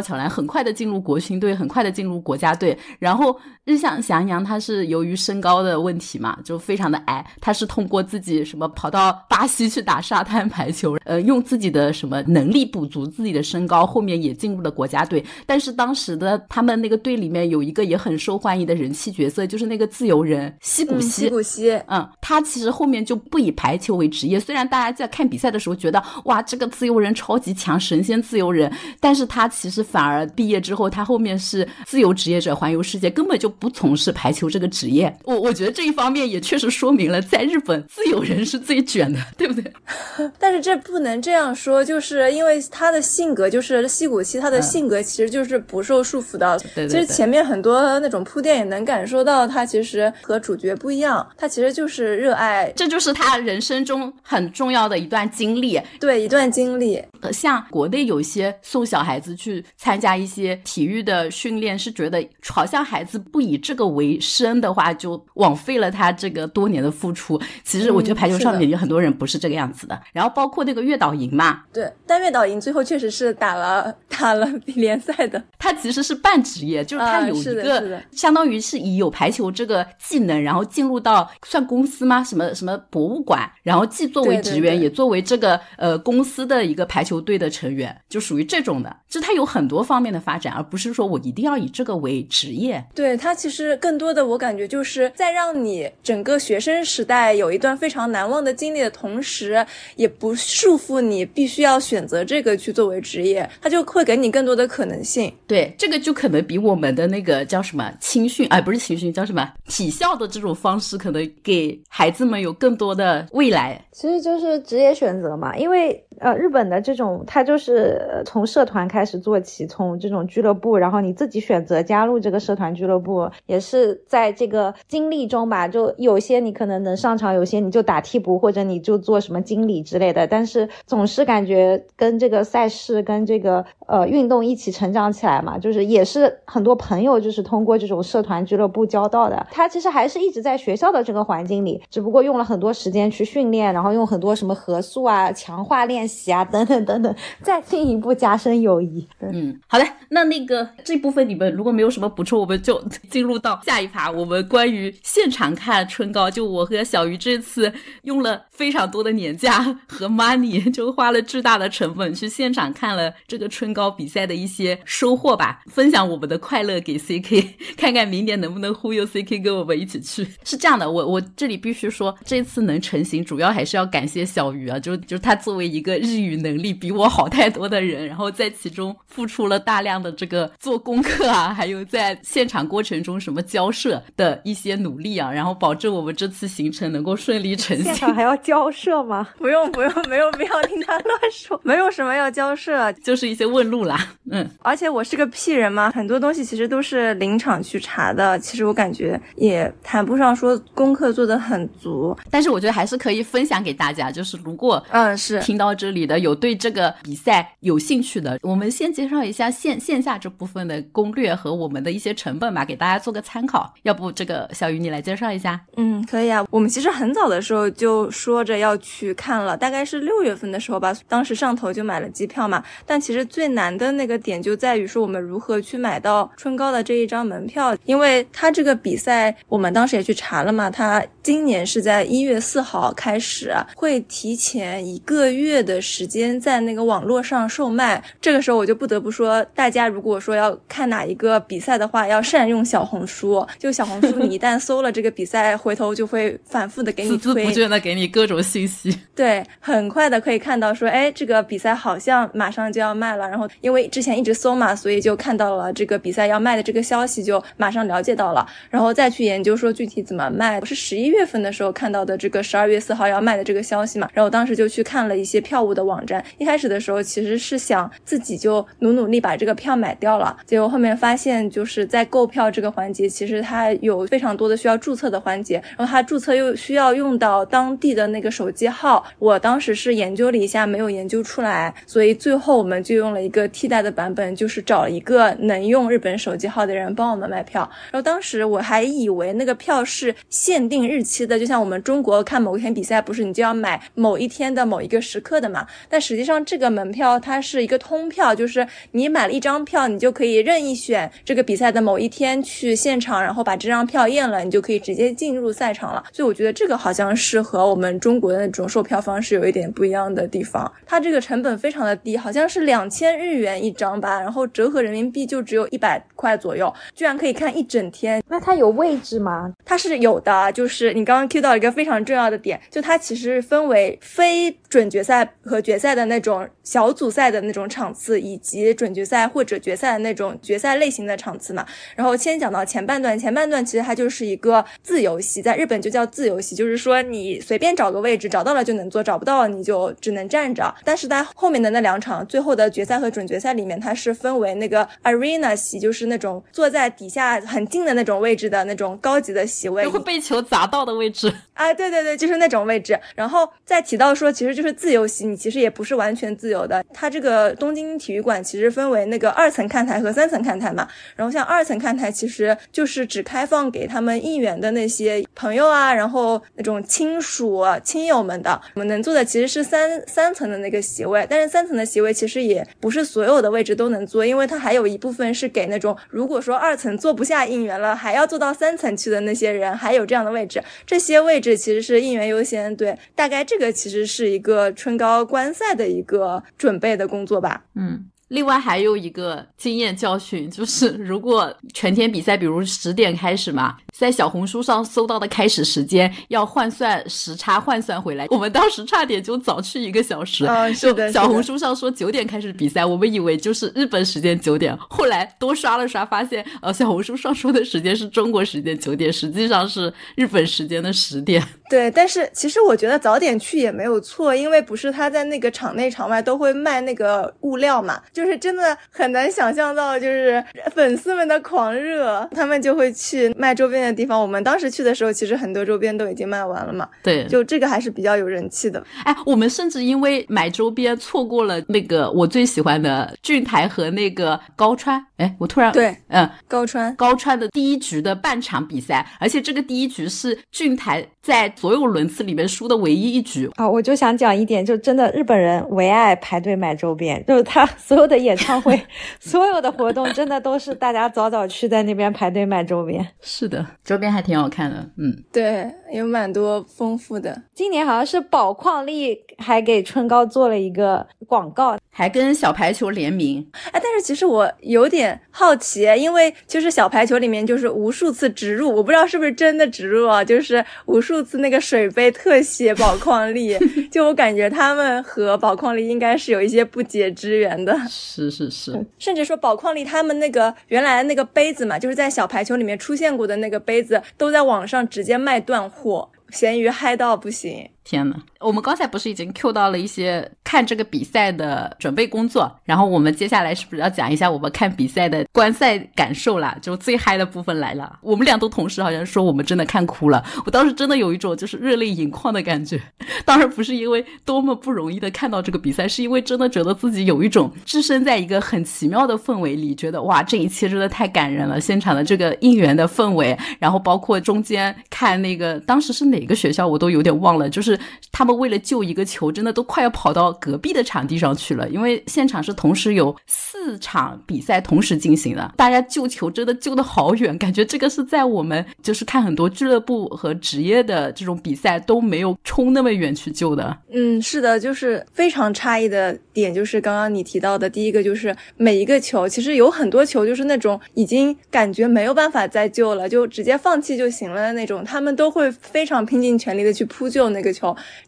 [0.00, 2.76] 桥兰，很快的进入国青队，很快的进入国家队。
[2.98, 15.24] 然后日向翔阳他是由于身高的问题嘛，就非常的矮，他是通过自己什么跑到巴西去打沙滩排球，呃，用自己的什么能力补足自己的身高，后面也进入了国家队。
[15.44, 21.22] 但是当时的他们那个队里面有一个也很受欢迎的人气角色，就是那个自由人西谷西。
[21.22, 24.38] 西谷西，嗯，他其实后面就不以排球为职业。
[24.38, 27.32] 虽然大家在看比赛的时候觉得哇，这个自由人超。
[27.42, 35.14] 极强神仙自由人，但是他其实反而毕业之后，他后面是自由职业者环游世界，根本就不从事排球这个职业。
[35.24, 39.72] 我我觉得这一方面也确实说明了，在日本自由人是最卷的，对不对？
[40.38, 46.58] 但是这不能这样说，就是因为他的性格，就是西谷七，他的性格其实就是不受束缚的。
[46.74, 46.88] 对对。
[46.88, 55.80] 其实前面很多那种铺垫也能感受到，他其实和主角不一样，他其实就是热爱，这就是他人生中很重要的一段经历。
[55.98, 57.02] 对，一段经历。
[57.32, 67.40] 像国内有些送小孩子去参加一些体育的训练，是觉得好像孩子不以这个为生的话，就枉费了他这个多年的付出。
[67.64, 69.98] 其实我觉得排球少年有很多人不是这个样子的。
[70.12, 75.42] 然后包括那个月岛营嘛，对，但月岛营最后确实是打了打了联赛的。
[75.58, 82.22] 他其实是半职业，就是他有一个相当于是以有排球这个技能，然后进入到算公司吗？
[82.22, 87.21] 什么什么博物馆，然后既作为职员，也作为这个呃公司的一个排球。
[87.22, 92.84] 队的成员就属于这种的，就他有很多方面的发展，而不是说我一定要以这个为职业。
[92.94, 99.64] 对他其实更多的，我感觉就是在让你整个学生时代有一段非常难忘的经历的同时，
[99.96, 105.32] 也不束缚你必须要选择这个去作为职业，他就会给你更多的可能性。
[105.46, 113.80] 对，这个就可能比我们的那个叫什么青训，哎，不是青训，叫什么体校的这种方式，可能给孩子们有更多的未来。
[113.92, 117.01] 其实就是职业选择嘛，因为呃，日本的这种。
[117.02, 139.46] 种，它就是从社团开始做起，从这种俱乐部，然后你自己选择加入这个社团俱乐部，也是在这个经历中吧，就有些你可能能上场，有些你就打替补，或者你就做什么经理之类的，但是总是感觉跟这个赛事跟这个呃运动一起成长起来嘛，就是也是很多朋友就是通过这种社团俱乐部交到的。
[139.50, 149.06] 他其实还是一直在学校的这个环境里，只不过用了很多时间去训练，然后用很多什么合宿啊、强化练习啊等等等等等，再进一步加深友谊。
[149.20, 170.26] 嗯，好的，那那个这部分你们如果没有什么补充，我们就 进入到下一趴，我们关于现场看春高，就我和小鱼这次用了非常多的年假和 money， 就花了巨大的成本去现场看了这个春高比赛的一些收获吧，分享我们的快乐给 CK， 看看明年能不能忽悠 CK 跟我们一起去。
[170.44, 187.94] 是这样的，我我这里必须说，这次能成行，主要还是要感谢小鱼啊，就就他作为一个日语能力比我好太多的人， 然后在其中付出了大量的这个做功课啊， 还有在现场过程中什么交涉的一些努力啊，然后保证我们这次行程能够顺利成现行。
[187.94, 189.28] 场还要交涉吗？
[189.38, 193.96] 不用不用，没有必要听他乱说，没有什么要交涉，就是一些问路啦，
[194.32, 202.16] 嗯，而且我是个屁人嘛，很多东西其实都是临场去查的，其实我感觉也谈不上说功课做得很足。
[202.28, 213.74] 但是我觉得还是可以分享给大家，就是如果嗯，是听到这里的有对这这个比赛有兴趣的，我们先介绍一下线线下这部分的攻略和我们的一些成本吧，给大家做个参考。
[213.82, 215.60] 要不这个小鱼你来介绍一下？
[215.76, 216.46] 嗯，可以啊。
[216.50, 222.64] 我们其实很早的时候就说着要去看了，大概是六月份的时候吧，当时上头就买了机票嘛。
[222.86, 238.02] 但其实最难的那个点就在于说我们如何去买到春高的这一张门票，因为它这个比赛我们当时也去查了嘛，它今年是在一月四号开始，会提前一个月的时间在那个网络上售卖。
[238.20, 243.46] 这个时候我就不得不说，大家如果说要看哪一个比赛的话，要善用小红书。
[243.58, 248.96] 就小红书，你一旦搜了这个比赛，回头就会反复的给你推，孜孜不倦的给你各种信息。
[249.14, 253.28] 对，很快的可以看到说，哎，这个比赛好像马上就要卖了。
[253.28, 260.58] 然后因为之前一直搜嘛，所以就看到了这个比赛要卖的这个消息，就马上了解到了，然后再去研究说具体怎么卖。
[260.60, 266.24] 我是十一月份的时候看到的这个十二月四号要卖的这个消息嘛，然后我当时就去看了一些票务的网站。
[266.38, 279.02] 一开开始的时候其实是想自己就努努力把这个票买掉了，结果后面发现就是在购票这个环节，其实它有非常多的需要注册的环节，然后它注册又需要用到当地的那个手机号。
[279.18, 287.66] 我当时是研究了一下，没有研究出来，所以最后我们就用了一个替代的版本，就是找一个能用日本手机号的人帮我们买票。
[287.90, 295.66] 然后当时我还以为那个票是限定日期的，就像我们中国看某一天比赛，不是你就要买某一天的某一个时刻的嘛？
[295.88, 306.04] 但实际上这个门票它是一个通票，就是你买了一张票，你就可以任意选这个比赛的某一天去现场，然后把这张票验了，你就可以直接进入赛场了。
[306.12, 310.70] 所以我觉得这个好像是和我们中国的那种售票方式有一点不一样的地方。
[310.86, 318.22] 它这个成本非常的低，好像是两千日元一张吧，然后折合人民币就只有一百块左右，居然可以看一整天。
[318.28, 319.52] 那它有位置吗？
[319.64, 326.31] 它是有的，就是你刚刚 Q 到一个非常重要的点，就它其实分为非准决赛和决赛的那种
[326.62, 331.66] 小组赛的那种场次，以及准决赛或者决赛的那种决赛类型的场次嘛。
[331.96, 340.72] 然后先讲到前半段，前半段其实它就是一个自由席，在日本就叫自由席，就是说你随便找个位置，找到了就能坐，找不到你就只能站着。
[340.84, 351.32] 但是在后面的那两场，最后的决赛和准决赛里面，它是分为那个 arena 席，就是那种坐在底下很近的那种位置的那种高级的席位，会被球砸到的位置。
[351.54, 352.98] 啊，对对对，就是那种位置。
[353.14, 356.84] 然后再提到说，其实就是自由席，你其实也不是完全全自由的。
[356.94, 360.86] 它这个东京体育馆其实分为那个二层看台和三层看台嘛。
[361.16, 368.60] 然后像二层看台，其实就是只开放给他们应援的那些朋友啊，然后那种亲属、亲友们的。
[368.74, 380.62] 我们能坐的其实是三三层的那个席位，但是三层的席位其实也不是所有的位置都能坐，因为它还有一部分是给那种如果说二层坐不下应援了，还要坐到三层去的那些人，还有这样的位置。
[380.86, 387.64] 这些位置其实是应援优先，对，大概这个其实是一个春高观赛的一一个准备的工作吧。
[387.74, 388.11] 嗯。
[388.32, 400.46] 另外还有一个经验教训， 就是如果全天比赛，比如十点开始嘛，在小红书上搜到的开始时间要换算时差换算回来， 我们当时差点就早去一个小时。
[400.46, 401.12] 嗯，是的。
[401.12, 411.42] 小红书上说九点开始比赛，我们以为就是日本时间九点，后来多刷了刷，发现呃，小红书上说的时间是中国时间九点，实际上是日本时间的十点。
[411.68, 420.42] 对，但是其实我觉得早点去也没有错，因为不是他在那个场内场外都会卖那个物料嘛，就是真的很难想象到，就是
[420.74, 424.20] 粉丝们的狂热，他们就会去卖周边的地方。
[424.20, 426.88] 我们当时去的时候，其实很多周边都已经卖完了嘛。
[427.02, 428.84] 对，就这个还是比较有人气的。
[429.04, 435.04] 哎，我们甚至因为买周边错过了那个我最喜欢的俊台和那个高川。
[435.16, 441.52] 哎，我突然对，嗯，高川高川的第一局的半场比赛，而且这个第一局是俊台在。
[441.56, 443.68] 所有轮次里面输的唯一一局啊！
[443.68, 448.80] 我就想讲一点，就真的日本人唯爱排队买周边，就是他所有的演唱会、
[449.20, 453.06] 所有的活动，真的都是大家早早去在那边排队买周边。
[453.20, 457.42] 是的，周边还挺好看的，嗯，对，有蛮多丰富的。
[457.54, 463.46] 今年好像是宝矿力还给春高做了一个广告，还跟小排球联名。
[463.70, 471.52] 哎，但是其实我有点好奇，因为就是小排球里面就是无数次植入，我不知道是不是真的植入啊，就是无数次那。
[471.52, 473.54] 个水杯特写宝矿力，
[473.92, 477.78] 就我感觉他们和宝矿力应该是有一些不解之缘的。
[477.90, 487.68] 是是是，甚至说宝矿力他们那个原来那个杯子嘛，就是在小排球里面出现过的那个杯子，都在网上直接卖断货，火咸鱼嗨到不行。
[487.84, 496.56] 天呐，我们刚才不是已经 Q 到了一些看这个比赛的准备工作，然后我们接下来是不是要讲一下我们看比赛的观赛感受啦？
[496.62, 497.98] 就最嗨的部分来了。
[498.00, 502.80] 我们俩都同时好像说我们真的看哭了，我当时真的有一种就是热泪盈眶的感觉。
[503.24, 511.60] 当然不是因为多么不容易的看到这个比赛，是因为真的觉得自己有一种置身在一个很奇妙的氛围里，觉得哇，这一切真的太感人了。
[511.60, 517.71] 现场的这个应援的氛围，然后包括中间看那个当时是哪个学校，我都有点忘了，就是。
[518.10, 533.76] 他们为了救一个球，真的都快要跑到隔壁的场地上去了，因为现场是同时有四场比赛同时进行的，大家救球真的救的好远，感觉这个是在我们就是看很多俱乐部和职业的这种比赛都没有冲那么远去救的。
[533.92, 547.61] 嗯，是的，就是非常诧异的点，就是刚刚你提到的第一个，就是每一个球，其实有很多球就是那种已经感觉没有办法再救了，就直接放弃就行了的那种，他们都会非常拼尽全力的去扑救那个球。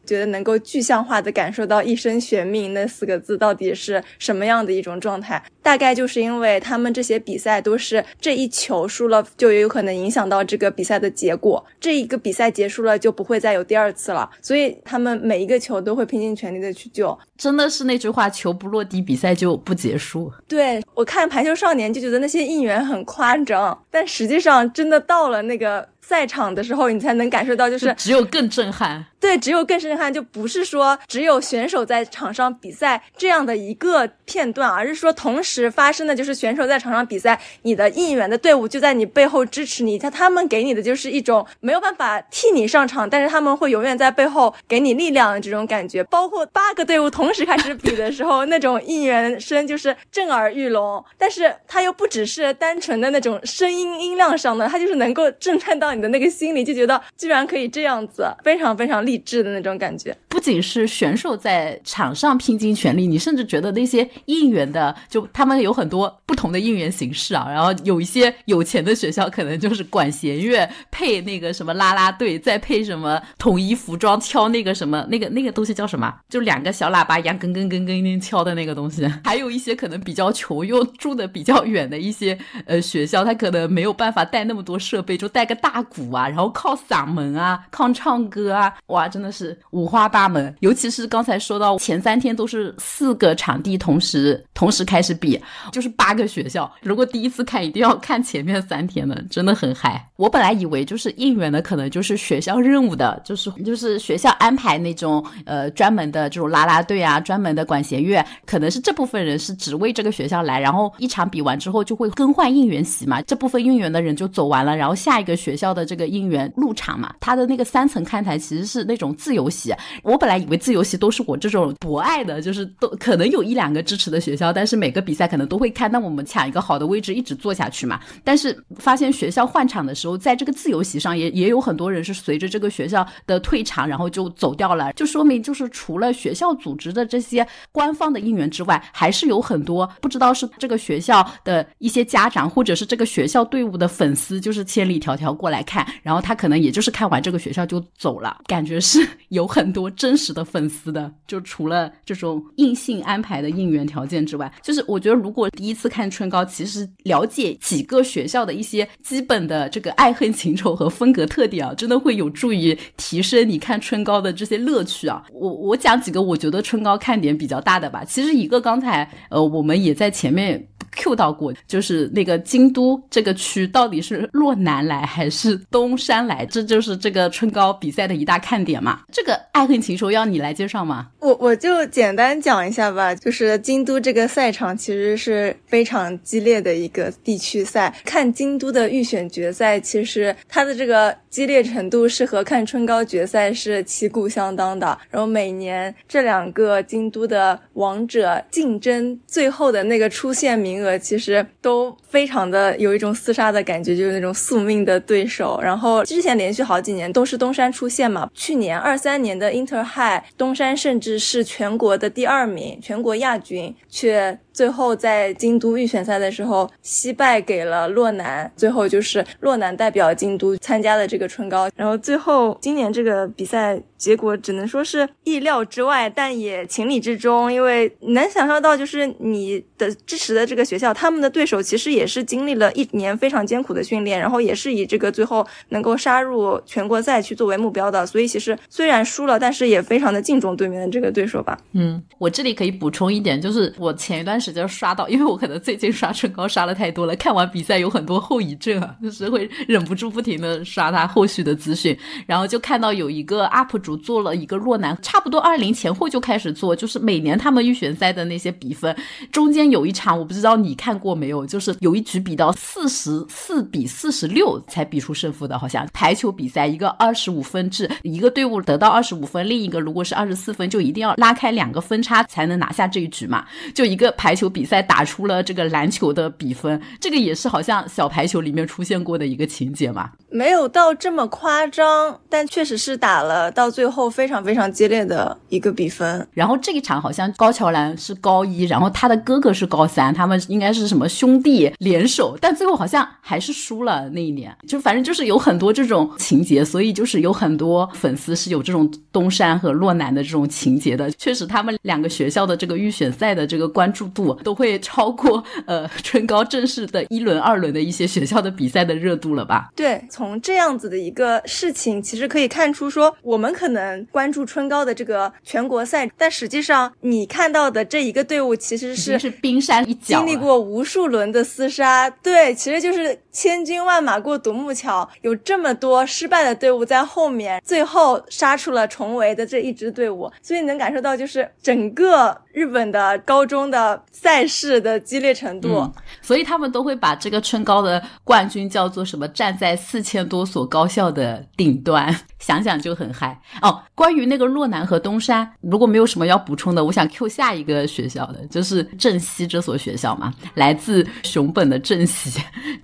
[0.07, 17.17] 觉得能够具象化的感受到“一生悬命”那四个字到底是什么样的一种状态，大概就是因为他们这些比赛都是这一球输了就有可能影响到这个比赛的结果，这一个比赛结束了就不会再有第二次了，所以他们每一个球都会拼尽全力的去救。
[17.37, 20.33] 真的是那句话，球不落地，比赛就不结束。
[20.47, 25.89] 对我看《排球少年》就觉得那些应援很夸张，但实际上真的到了那个。
[26.07, 29.05] 赛场的时候，你才能感受到，就是只有更震撼。
[29.19, 39.99] 对，只有更震撼，就不是说只有选手在场上比赛这样的一个片段，而是说同时发生的就是选手在场上比赛，你的应援的队伍就在你背后支持你。
[39.99, 46.05] 他他们给你的就是一种没有办法替你上场，但是他们会永远在背后给你力量的这种感觉。
[46.05, 55.94] 包括八个队伍同时开始比的时候， 那种应援声就是震耳欲聋，但是它又不只是单纯的那种声音音量上的，它就是能够震撼到。
[55.95, 60.17] 你的那个心里就觉得，居然可以这样子，非常非常励志的那种感觉。
[60.29, 67.47] 不仅是选手在场上拼尽全力，你甚至觉得那些应援的，就他们有很多不同的应援形式啊。
[67.49, 76.13] 然后有一些有钱的学校，可能就是管弦乐配那个什么啦啦队，再配什么统一服装敲那个什么 那个那个东西叫什么？
[76.29, 79.07] 就两个小喇叭一样，跟跟跟跟跟敲的那个东西。
[79.23, 82.37] 还有一些可能比较穷又住的比较远的一些
[82.67, 85.84] 呃学校，他可能没有办法带那么多设备，就带个大。
[85.85, 90.55] 鼓啊，然后靠嗓门啊，靠唱歌啊，哇，真的是五花八门。
[90.61, 95.39] 尤其是刚才说到前三天都是四个场地同时同时开始比，
[95.73, 96.71] 就是八个学校。
[96.81, 100.09] 如果第一次看，一定要看前面三天的，真的很嗨。
[100.17, 115.74] 我本来以为就是应援的，可能就是学校任务的，就是就是学校安排那种呃专门的这种啦啦队啊，专门的管弦乐，可能是这部分人是只为这个学校来，然后一场比完之后就会更换应援席嘛，这部分应援的人就走完了，然后下一个学校。
[115.75, 119.75] 的这个应援入场嘛，它的那个三层看台其实是那种自由席。
[120.03, 127.99] 我本来以为自由席都是我这种博爱的，就是都可能有一两个支持的学校，但是每个比赛可能都会看，那我们抢一个好的位置一直坐下去嘛。
[128.23, 151.13] 但是发现学校换场的时候，在这个自由席上也也有很多人是随着这个学校的退场，然后就走掉了，就说明就是除了学校组织的这些官方的应援之外，还是有很多不知道是这个学校的一些家长或者是这个学校队伍的粉丝，就是千里迢迢过来看，然后他可能也就是看完这个学校就走了，感觉是 有很多真实的粉丝的。
[151.27, 165.25] 就除了这种硬性安排的应援条件之外，就是我觉得如果第一次看春高，其实了解几个学校的一些基本的这个爱恨情仇和风格特点啊，真的会有助于提升你看春高的这些乐趣啊。
[165.33, 168.05] 我我讲几个我觉得春高看点比较大的吧。
[168.05, 179.01] 其实一个刚才呃我们也在前面 Q 到过，就是那个京都这个区到底是洛南来还是是东山来，这就是这个春高比赛的一大看点嘛。
[179.13, 181.09] 这个爱恨情仇要你来介绍吗？
[181.21, 194.99] 我我就简单讲一下吧，就是京都这个赛场其实是非常激烈的一个地区赛，看京都的预选决赛，其实它的这个激烈程度是和看春高决赛是旗鼓相当的。
[195.11, 205.27] 然后每年这两个京都的王者竞争最后的那个出线名额，其实都非常的有一种厮杀的感觉，就是那种宿命的对
[205.63, 241.59] 然后之前连续好几年都是东山出现嘛，去年二三年的 Inter High 东山甚至是全国的第二名，全国亚军，却最后在京都预选赛的时候惜败给了洛南，最后就是洛南代表京都参加了这个春高，然后最后今年这个比赛结果只能说是意料之外，但也情理之中，因为能想象到就是你的支持的这个学校，他们的对手其实也是经历了一年非常艰苦的训练，然后也是以这个最后能够杀入全国赛去作为目标的，所以其实虽然输了，但是也非常的敬重对面的这个对手吧。
[241.73, 258.95] 嗯，我这里可以补充一点，就是我前一段时间刷到，因为我可能最近刷唇膏刷的太多了，看完比赛有很多后遗症啊，就是会忍不住不停的刷他后续的资讯，然后就看到有一个 UP 主做了一个洛南，差不多二零前后就开始做，就是每年他们预选赛的那些比分，
[259.33, 273.47] 中间有一场我不知道你看过没有，就是有一局比到四十四比四十六才比出胜负的，好像排球比赛一个二十五分制，一个队伍得到二十五分，另一个如果是二十四分，就一定要拉开两个分差才能拿下这一局嘛。
[273.75, 280.11] 就一个排球比赛打出了这个篮球的比分，这个也是好像小排球里面出现过的一个情节嘛。
[280.31, 286.27] 没有到这么夸张，但确实是打了到最后非常非常激烈的一个比分。
[286.33, 294.55] 然后这一场好像高桥兰是高一，然后他的哥哥是高三，他们应该是什么兄弟联手，但最后好像还是输了那一年。
[294.67, 301.09] 就反正就是有很多这种情节，所以就是有很多粉丝是有这种东山和洛南的这种情节的。
[301.13, 309.71] 确实，他们两个学校的这个预选赛的这个关注度都会超过呃春高正式的一轮、二轮的一些学校的比赛的热度了吧？
[309.75, 335.93] 对，从这样子的一个事情，其实可以看出，说我们可能关注春高的这个全国赛，但实际上你看到的这一个队伍其实是是冰山一角，经历过无数轮的厮杀，对，其实就是千军万马过独木桥，有这么多失败的队伍在后面，最后杀出了重围的这一支队伍，所以能感受到就是整个日本的高中的赛事的激烈程度。
[336.23, 339.29] 所以他们都会把这个春高的冠军叫做什么？
[339.35, 343.83] 站在四千多所高校的顶端，想想就很嗨哦。
[343.97, 352.41] 关于那个洛南和东山，如果没有什么要补充的，我想 Q 下一个学校的，就是正西这所学校嘛，来自熊本的正西，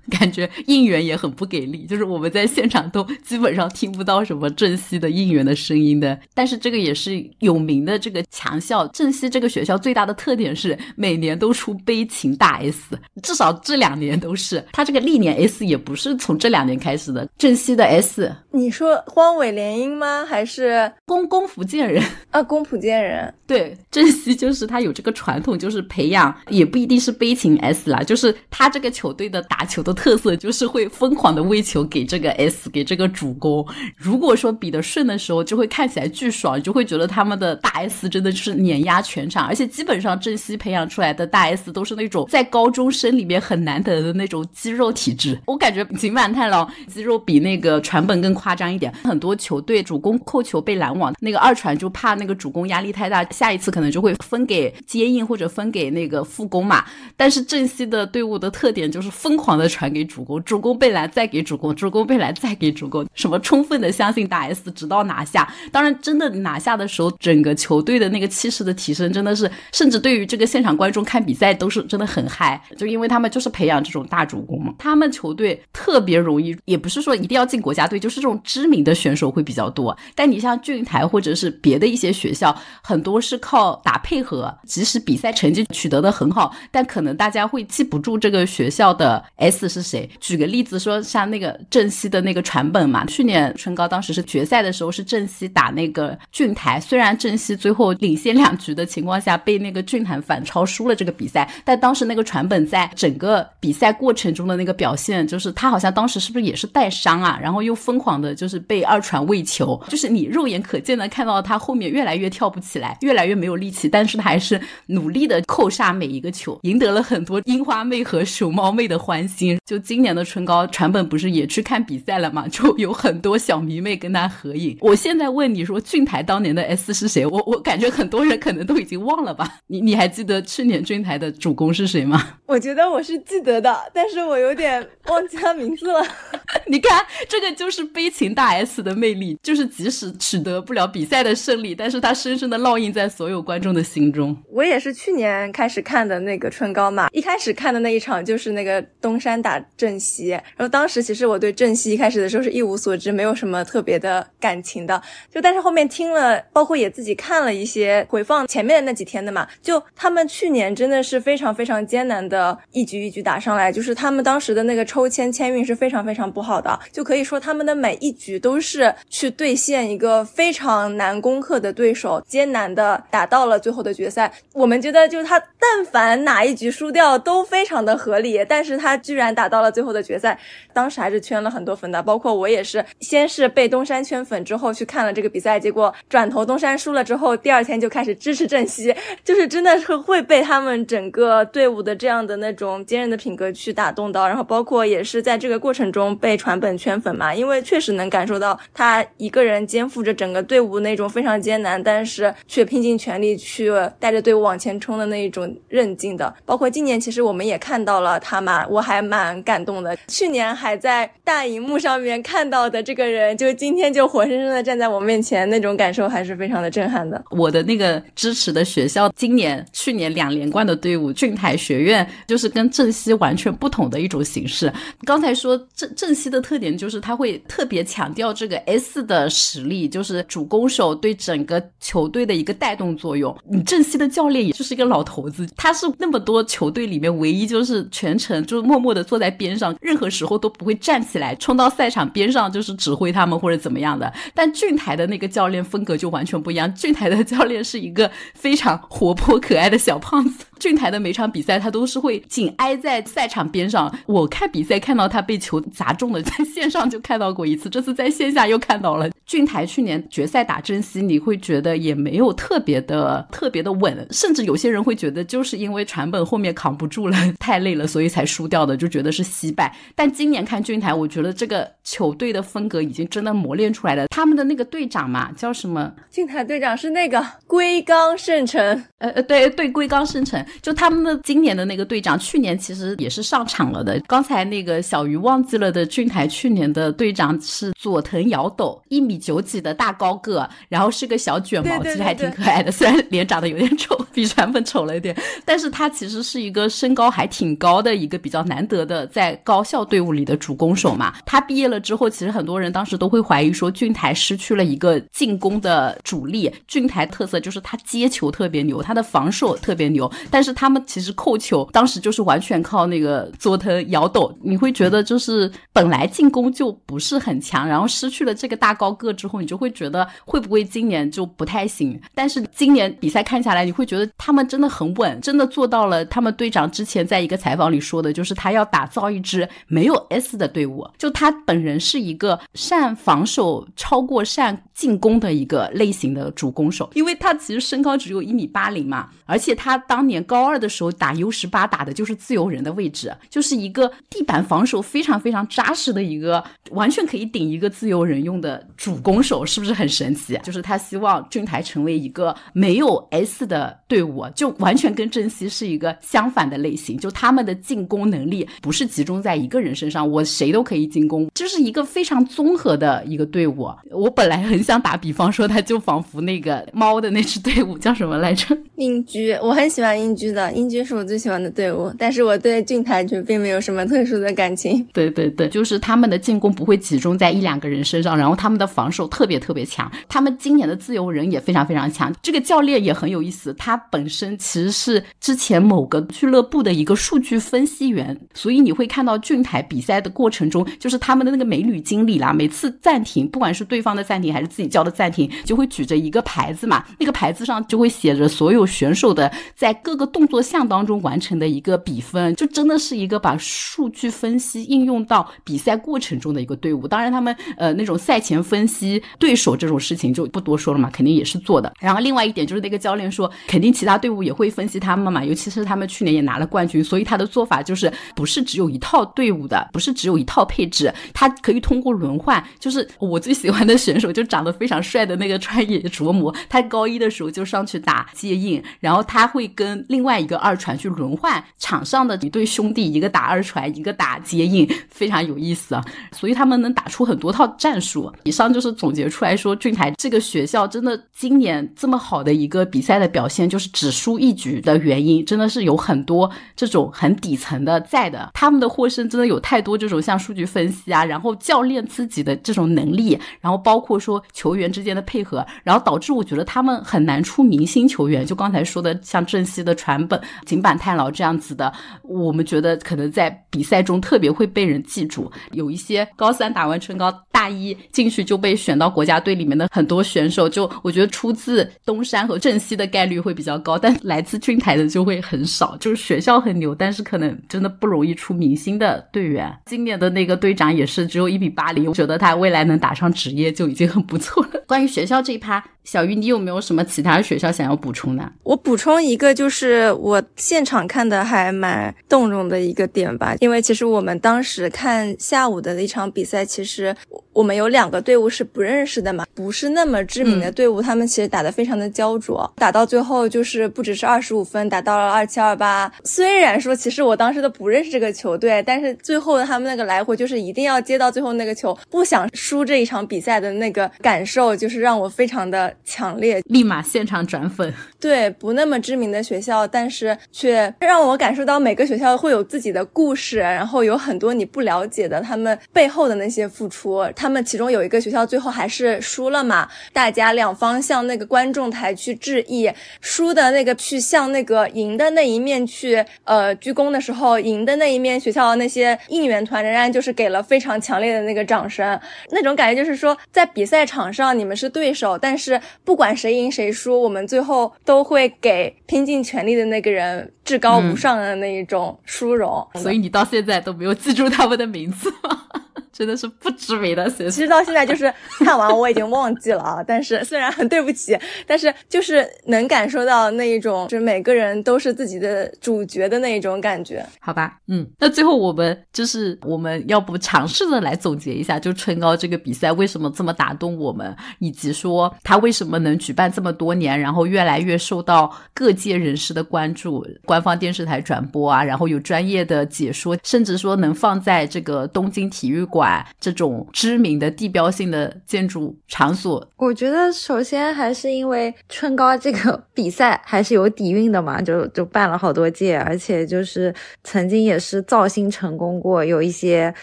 [0.09, 6.17] 感觉应援也很不给力，就是我们在现场都基本上听不到什么正西的应援的声音的。
[6.33, 14.63] 但是这个也是有名的这个强校，正西这个学校最大的特点是每年都出悲情大 S，至少这两年都是。
[14.71, 20.25] 他这个历年 S 也不是从这两年开始的，正西的 S 你说荒尾联姻吗？
[20.25, 22.03] 还是宫宫福建人。
[22.31, 23.33] 啊宫福建人？
[23.47, 33.65] 对，正西就是他有这个传统，就是培养，也不一定是悲情 S 啦，就是他这个球队的打球的特色，就是会疯狂的喂球给这个 S，给这个主攻。
[33.95, 45.39] 如果说比得顺的时候，就会看起来巨爽，就会觉得他们的大 S 真的就是碾压全场，而且基本上正西培养出来的大 S 都是那种在高中生里面很难得的那种肌肉体质。
[45.45, 48.93] 我感觉井坂太郎肌肉比那个传本更夸张一点。
[49.03, 56.85] 很多球队主攻扣球被拦网，那个二传就怕那个主攻压力太大，下一次可能就会分给接应或者分给那个副攻嘛。
[57.15, 65.51] 但是正西的队伍的特点就是疯狂的传给主主攻，主攻被拦再给主攻，主攻被拦再给主攻，什么充分的相信大 S，直到拿下。
[65.71, 74.73] 当然，真的拿下的时候，整个球队的那个气势的提升真的是，甚至对于这个现场观众看比赛都是真的很嗨，就因为他们就是培养这种大主攻嘛。
[74.77, 79.97] 他们球队特别容易，也不是说一定要进国家队，就是这种知名的选手会比较多。
[80.13, 90.09] 但你像俊台或者是别的一些学校，很多是靠打配合，即使比赛成绩取得的很好，但可能大家会记不住这个学校的 S 是谁。
[90.19, 107.39] 举个例子说，像那个郑西的那个传本嘛，去年春高当时是决赛的时候是郑西打那个俊台，虽然郑西最后领先两局的情况下被那个俊台反超输了这个比赛，但当时那个传本在整个比赛过程中的那个表现，就是他好像当时是不是也是带伤啊？
[107.41, 119.57] 然后又疯狂的就是被二传喂球，就是你肉眼可见的看到他后面越来越跳不起来，越来越没有力气，但是他还是努力的扣杀每一个球，赢得了很多樱花妹和熊猫妹的欢心。
[119.65, 122.47] 就今年的春高，传本不是也去看比赛了嘛？
[122.47, 124.77] 就有很多小迷妹跟他合影。
[124.81, 127.25] 我现在问你说俊台当年的 S 是谁？
[127.25, 129.59] 我我感觉很多人可能都已经忘了吧？
[129.67, 132.39] 你你还记得去年俊台的主攻是谁吗？
[132.45, 136.05] 我觉得我是记得的，但是我有点忘记他名字了。
[136.67, 144.37] 你看，这个就是悲情大 S 的魅力，就是即使取得不了比赛的胜利，但是他深深的烙印在所有观众的心中。
[144.49, 155.01] 我也是去年开始看的那个春高嘛，一开始看的那一场就是那个东山打郑西，然后当时其实我对郑西一开始的时候是一无所知，没有什么特别的感情的。
[155.33, 174.31] 就但是后面听了，包括也自己看了一些回放前面的那几天的嘛，就他们去年真的是非常非常艰难的一局一局打上来，就是他们当时的那个抽签签运是非常非常不好的，就可以说他们的每一局都是去兑现一个非常难攻克的对手，艰难的打到了最后的决赛。
[174.53, 180.37] 我们觉得就是他但凡哪一局输掉都非常的合理，但是他居然打到了最后的决赛，
[180.73, 188.93] 当时还是圈了很多粉的，包括我也是，先是被东山圈粉之后去看了这个比赛，结果转头东山输了之后，第二天就开始支持郑西，
[189.23, 206.33] 就是真的是会被他们整个队伍的这样的那种坚韧的品格去打动到，然后包括也是在这个过程中被传本圈粉嘛，因为确实能感受到他一个人肩负着整个队伍那种非常艰难，但是却拼尽全力去带着队伍往前冲的那一种韧劲的。
[206.45, 209.97] 包括今年其实我们也看到了他嘛，我还蛮感动的。
[210.07, 217.23] 去年还在大荧幕上面看到的这个人，就今天就活生生的站在我面前，那种感受还是非常的震撼的。
[217.31, 224.71] 我的那个支持的学校，今年、去年两连冠的队伍俊台学院，就是跟正西完全不同的一种形式。
[225.05, 233.35] 刚才说正正西的特点就是他会特别强调这个 S 的实力，就是主攻手对整个球队的一个带动作用。
[233.49, 244.11] 你正西的教练也就是一个老头子，他是那么多球队里面唯一就是全程就是默默的坐在边上，任何时候都不会站起来冲到赛场边上就是指挥他们或者怎么样的。
[244.33, 250.45] 但俊台的那个教练风格就完全不一样，俊台的教练是一个非常活泼可爱的小胖子。
[250.59, 259.09] 俊台的每场比赛他都是会紧挨在赛场边上，我看比赛看到他被球砸中了，在线上就看到过一次，这次在线下又看到了。
[259.25, 269.75] 俊台去年决赛打珍惜，你会觉得也没有特别的特别的稳，甚至有些人会觉得就是因为传本后面扛不住了，太累了，所以才输掉的，就觉得是惜败。
[269.95, 274.07] 但今年看俊台，我觉得这个球队的风格已经真的磨练出来了。
[274.07, 275.91] 他们的那个队长嘛，叫什么？
[276.11, 278.61] 俊台队长是那个龟冈胜成，
[278.99, 283.99] 呃呃，对对，龟冈胜成，就他们的今年的那个队长，去年其实也是上场了的。
[284.07, 292.71] 刚才那个小鱼忘记了的，俊台去年的队长是佐藤遥斗，一米九几的大高个，然后是个小卷毛，其实还挺可爱的。
[292.71, 295.15] 虽然脸长得有点丑，比传粉丑了一点，
[295.45, 301.13] 但是他其实是一个身高还挺高的一个比较难得的在高校队伍里的主攻手嘛。
[301.25, 306.51] 他毕业了之后，其实很多人当时都会怀疑说，俊台失去了一个进攻的主力。
[306.67, 314.37] 俊台特色就是他接球特别牛，他的防守特别牛，但是他们其实扣球当时就是完全靠那个佐藤摇斗。
[314.43, 321.99] 你会觉得就是本来进攻就不是很强，然后失去了这个大高个之后，你就会觉得会不会今年就不太行？
[322.13, 326.03] 但是今年比赛看下来，你会觉得他们真的很稳，真的做到了。
[326.05, 350.35] 他们队长之前在一个采访里说的，就是他要打造一支没有 S 的队伍，就他本人是一个善防守超过善进攻的一个类型的主攻手，因为他其实身高只有一米八零嘛，而且他当年高二的时候打 U 十八打的就是自由人的位置，就是一个地板防守非常非常扎实的一个，完全可以顶一个自由人用的主攻手，是不是很神奇？
[350.41, 363.69] 就是他希望俊台成为一个没有 S 的队伍，就完全跟郑曦是一个相反的类型，就他们的进攻能力不是集中在一个人身上，我谁都可以进攻，就是一个非常综合的一个队伍。
[363.91, 368.55] 我本来很想打比方说，他就仿佛那个猫的那支队伍叫什么来着？
[368.75, 374.85] 英居，我很喜欢英居的，英居是我最喜欢的队伍，但是我对俊台却并没有什么特殊的感情。
[374.93, 382.13] 对对对，就是他们的进攻不会集中在一两个人身上，然后他们的防守特别特别强，他们今年的自由人也非常非常强。
[382.21, 406.87] 这个教练也很有意思，他本身其实是之前某个俱乐部的一个数据分析员，所以你会看到俊台比赛的过程中，就是他们的那个美女经理啦，每次暂停，不管是对方的暂停还是自己叫的暂停，就会举着一个牌子嘛，那个牌子上就会写着所有选手的在各个动作项当中完成的一个比分，就真的是一个把数据分析应用到比赛过程中的一个队伍。
[406.87, 411.71] 当然，他们呃那种赛前分析对手这种事情就不多说了嘛，肯定也是做的。
[411.79, 422.43] 然后另外一点就是那个教练说，肯定其他队伍也会分析他们嘛，尤其是他们去年也拿了冠军，所以他的做法就是不是只有一套队伍的，不是只有一套配置，他可以通过轮换。
[422.59, 435.85] 就是我最喜欢的选手，就长长得非常帅的那个川野琢磨，他高一的时候就上去打接应，然后他会跟另外一个二传去轮换场上的一对兄弟，一个打二传，一个打接应，非常有意思啊。
[436.11, 438.11] 所以他们能打出很多套战术。
[438.23, 448.31] 以上就是总结出来说，俊台这个学校真的今年这么好的一个比赛的表现，就是只输一局的原因，真的是有很多这种很底层的在的。
[448.33, 458.25] 他们的获胜真的有太多这种像数据分析啊，然后教练自己的这种能力，然后包括说球员之间的配合，然后导致我觉得他们很难出明星球员。
[458.25, 461.71] 就刚才说的，像郑曦的传本、井坂太郎这样子的，
[462.03, 465.31] 我们觉得可能在比赛中特别会被人记住。
[465.51, 475.75] 有一些高三打完春高，大一进去就被选到国家队里面的很多选手，就我觉得出自东山和郑曦的概率会比较高，但来自俊台的就会很少。
[475.77, 479.51] 就是学校很牛，但是可能真的不容易出明星的队员。
[479.65, 484.63] 今年的那个队长也是只有一米八零，我觉得他未来能打上职业就已经很不错了。
[484.67, 488.31] 关于学校这一趴，小鱼你有没有什么其他学校想要补充的？
[488.43, 496.95] 我补充一个，就是我现场看的还蛮动容的一个点吧，因为其实我们当时看下午的一场比赛，其实
[497.33, 505.91] 我们有两个队伍是不认识的嘛，不是那么知名的队伍，他们其实打得非常的焦灼，打到最后就是不只是二十五分，打到了二七二八。
[506.03, 517.73] 虽然说其实我当时都不认识这个球队，但是最后他们那个来回就是一定要接到最后那个球，不想输这一场比赛的那个感受，就是让我非常的强烈，立马现场转粉。
[517.99, 527.05] 对，不那么知名的学校，但是却让我感受到每个学校会有自己的故事，然后有很多你不了解的他们背后的那些付出。
[527.15, 541.99] 他们其中有一个学校最后还是输了嘛，大家两方向那个观众台去致意，输的那个去向那个赢的那一面去呃鞠躬的时候，赢的那一面学校那些应援团仍然就是给了非常强烈的那个掌声，
[542.31, 552.67] 那种感觉就是说在比赛场上你们是对手，但是不管谁赢谁输，我们最后都会给拼尽全力的那个人至高无上的那一种殊荣。
[552.75, 555.47] 所以你到现在都没有记住他们的名字吗？
[555.91, 557.29] 真的是不知名的学校。
[557.29, 567.05] 其实到现在就是看完我已经忘记了啊，但是虽然很对不起，但是就是能感受到那一种，就是每个人都是自己的主角的那一种感觉。
[567.19, 585.80] 好吧，嗯，那最后我们就是我们要不尝试着来总结一下，就春高这个比赛为什么这么打动我们，以及说它为什么能举办这么多年，然后越来越受到各界人士的关注，官方电视台转播啊，然后有专业的解说，甚至说能放在这个东京体育馆
[586.19, 589.47] 这种知名的地标性的建筑场所。
[589.57, 596.73] 我觉得首先还是因为春高这个比赛还是有底蕴的嘛，就就办了好多届，而且就是
[597.03, 599.73] 曾经也是造星成功过，有一些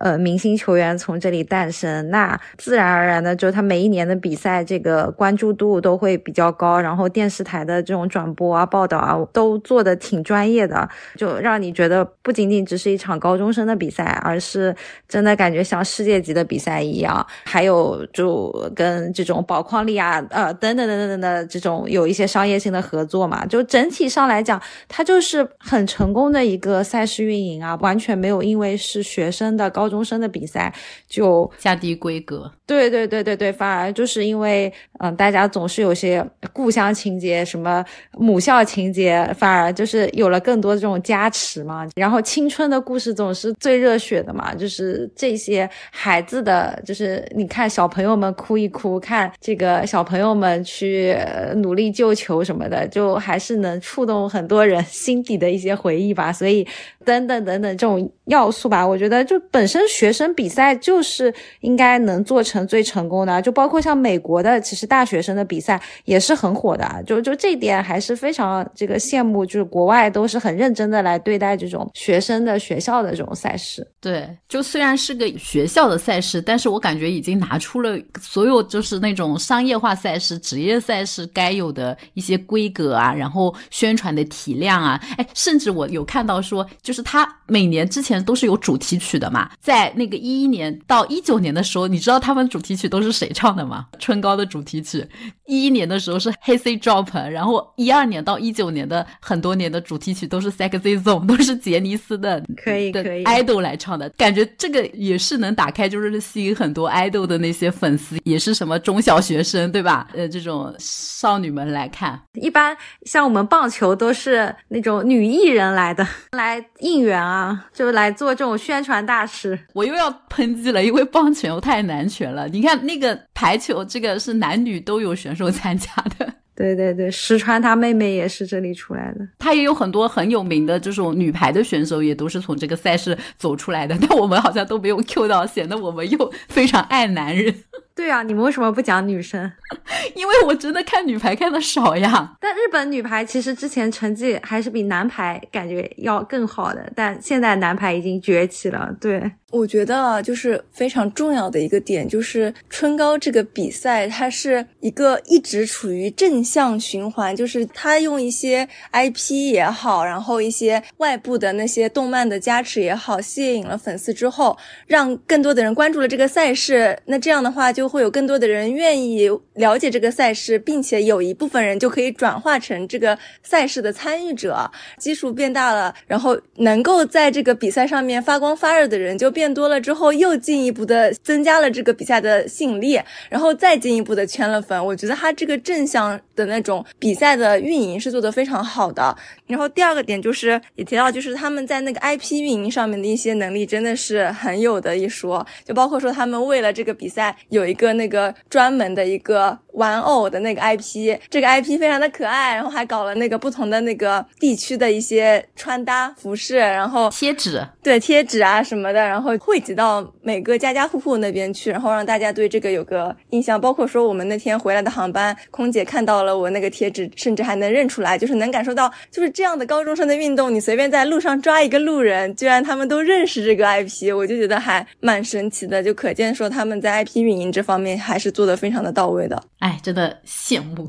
[0.00, 14.74] 呃明星球员从这里诞生，那自然而然的就他每一年的比赛这个关注度都会比较高，然后电视台的这种转播啊、报道啊都做的挺专业的，就让你觉得不仅仅只是一场高中生的比赛，而是
[15.06, 17.24] 真的感觉觉像世界级的比赛一样。
[17.44, 23.44] 还有就跟这种宝矿力啊，呃，等等等等等的这种有一些商业性的合作嘛。
[23.46, 30.72] 就整体上来讲，它就是很成功的一个赛事运营啊，完全没有因为是学生的高中生的比赛
[31.08, 32.50] 就降低规格。
[32.64, 41.86] 对对对对对，反而就是因为嗯，大家总是有些故乡情节，什么母校情节，反而就是有了更多这种加持嘛。
[41.94, 51.16] 然后青春的故事总是最热血的嘛，就是这些些孩子的，就是你看小朋友们哭一哭，看这个小朋友们去
[51.56, 56.32] 努力救球什么的，就还是能触动很多人心底的一些回忆吧。
[56.32, 56.66] 所以
[57.04, 62.62] 等等等等这种要素吧，我觉得就本身学生比赛就是应该能做成。
[62.72, 73.86] 最成功的，就包括像美国的，其实大学生的比赛也是很火的，就就这点还是非常这个羡慕，就是国外都是很认真的来对待这种学生的学校的这种赛事。
[74.00, 92.48] 对，就虽然是个学校的赛事，但是我感觉已经拿出了所有就是那种商业化赛事、职业赛事该有的一些规格啊，然后宣传的体量啊，哎，甚至我有看到说，就是他每年之前都是有主题曲的嘛，在那个一一年到一九年的时候，你知道他们。
[92.52, 93.86] 主题曲都是谁唱的吗？
[93.98, 95.02] 春高的主题曲，
[95.46, 110.08] 一一年的时候是 Hazy Drop，然后一二年到一九年的很多年的主题曲都是 Sexy Zone，都是杰尼斯的可以可以 idol 来唱的，感觉这个也是能打开，就是吸引很多 idol 的那些粉丝，也是什么中小学生对吧？
[110.14, 119.58] 呃，这种少女们来看，一般像我们棒球都是那种女艺人来的，来应援啊，就来做这种宣传大使。
[119.74, 122.48] 我又要喷击了，因为棒球太男权了。
[122.48, 126.32] 你看那个排球，这个是男女都有选手参加的。
[126.54, 129.26] 对对对，石川他妹妹也是这里出来的。
[129.38, 133.96] 他也有很多很有名的这种女排的选手，也都是从这个赛事走出来的。
[134.00, 137.54] 但我们好像都没有 Q 到，显得我们又非常爱男人。
[137.94, 139.50] 对啊，你们为什么不讲女生？
[140.14, 142.36] 因为我真的看女排看的少呀。
[142.40, 148.94] 但日本女排其实之前成绩还是比男排感觉要更好的，但现在男排已经崛起了。
[149.00, 166.98] 对，我觉得就是非常重要的一个点，就是春高这个比赛，它是一个一直处于正向循环，就是它用一些 IP 也好，然后一些外部的那些动漫的加持也好，吸引了粉丝之后，让更多的人关注了这个赛事。
[167.04, 167.81] 那这样的话就。
[167.82, 184.86] 就会有更多的人愿意了解这个赛事，并且有一部分人就可以转化成这个赛事的参与者，基数变大了，然后能够在这个比赛上面发光发热的人就变多了，之后又进一步的增加了这个比赛的吸引力，然后再进一步的圈了粉。
[184.86, 189.16] 我觉得他这个正向的那种比赛的运营是做得非常好的。
[189.48, 197.71] 然后第二个点就是也提到，就是他们在那个 IP 运营上面的一些能力真的是很有的一说，就包括说他们为了这个比赛有一。
[197.72, 213.58] 一个那个专门的一个玩偶的那个 IP，这个 IP 非常的可爱，然后还搞了那个不同的那个地区的一些穿搭服饰，然后贴纸，对贴纸啊什么的，然后汇集到每个家家户户那边去，然后让大家对这个有个印象。
[213.58, 227.61] 包括说我们那天回来的航班，空姐看到了我那个贴纸，甚至还能认出来，就是能感受到，就是这样的高中生的运动，你随便在路上抓一个路人，居然他们都认识这个 IP，我就觉得还蛮神奇的，就可见说他们在 IP 运营这。
[227.62, 230.88] 方面还是做的非常的到位的，哎，真的羡慕。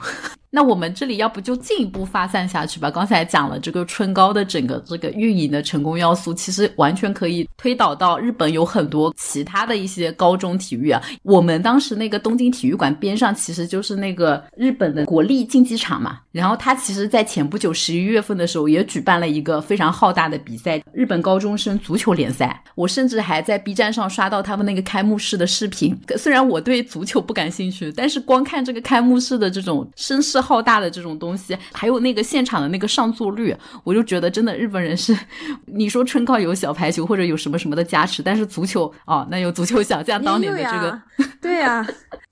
[0.56, 2.92] 那我们这里要不就进一步发散下去吧？
[2.92, 11.02] 刚才讲了这个春高的整个这个运营的成功要素，其实完全可以推导到日本有很多其他的一些高中体育啊。
[11.24, 16.20] 我们当时那个东京体育馆边上其实就是那个日本的国立竞技场嘛。
[16.32, 22.64] 然后他其实，在前不久十一月份的时候，也举办了一个非常浩大的比赛——日本高中生足球联赛。
[22.76, 26.00] 我甚至还在 B 站上刷到他们那个开幕式的视频。
[26.16, 30.43] 虽然我对足球不感兴趣，但是光看这个开幕式的这种声势。
[30.44, 35.18] 浩大的这种东西，还有那个现场的那个上座率，我就觉得真的日本人是，
[35.66, 41.02] 你说春高有小排球或者有什么什么的加持，但是足球哦，那有足球想象当年的这个，
[41.42, 41.84] 对呀，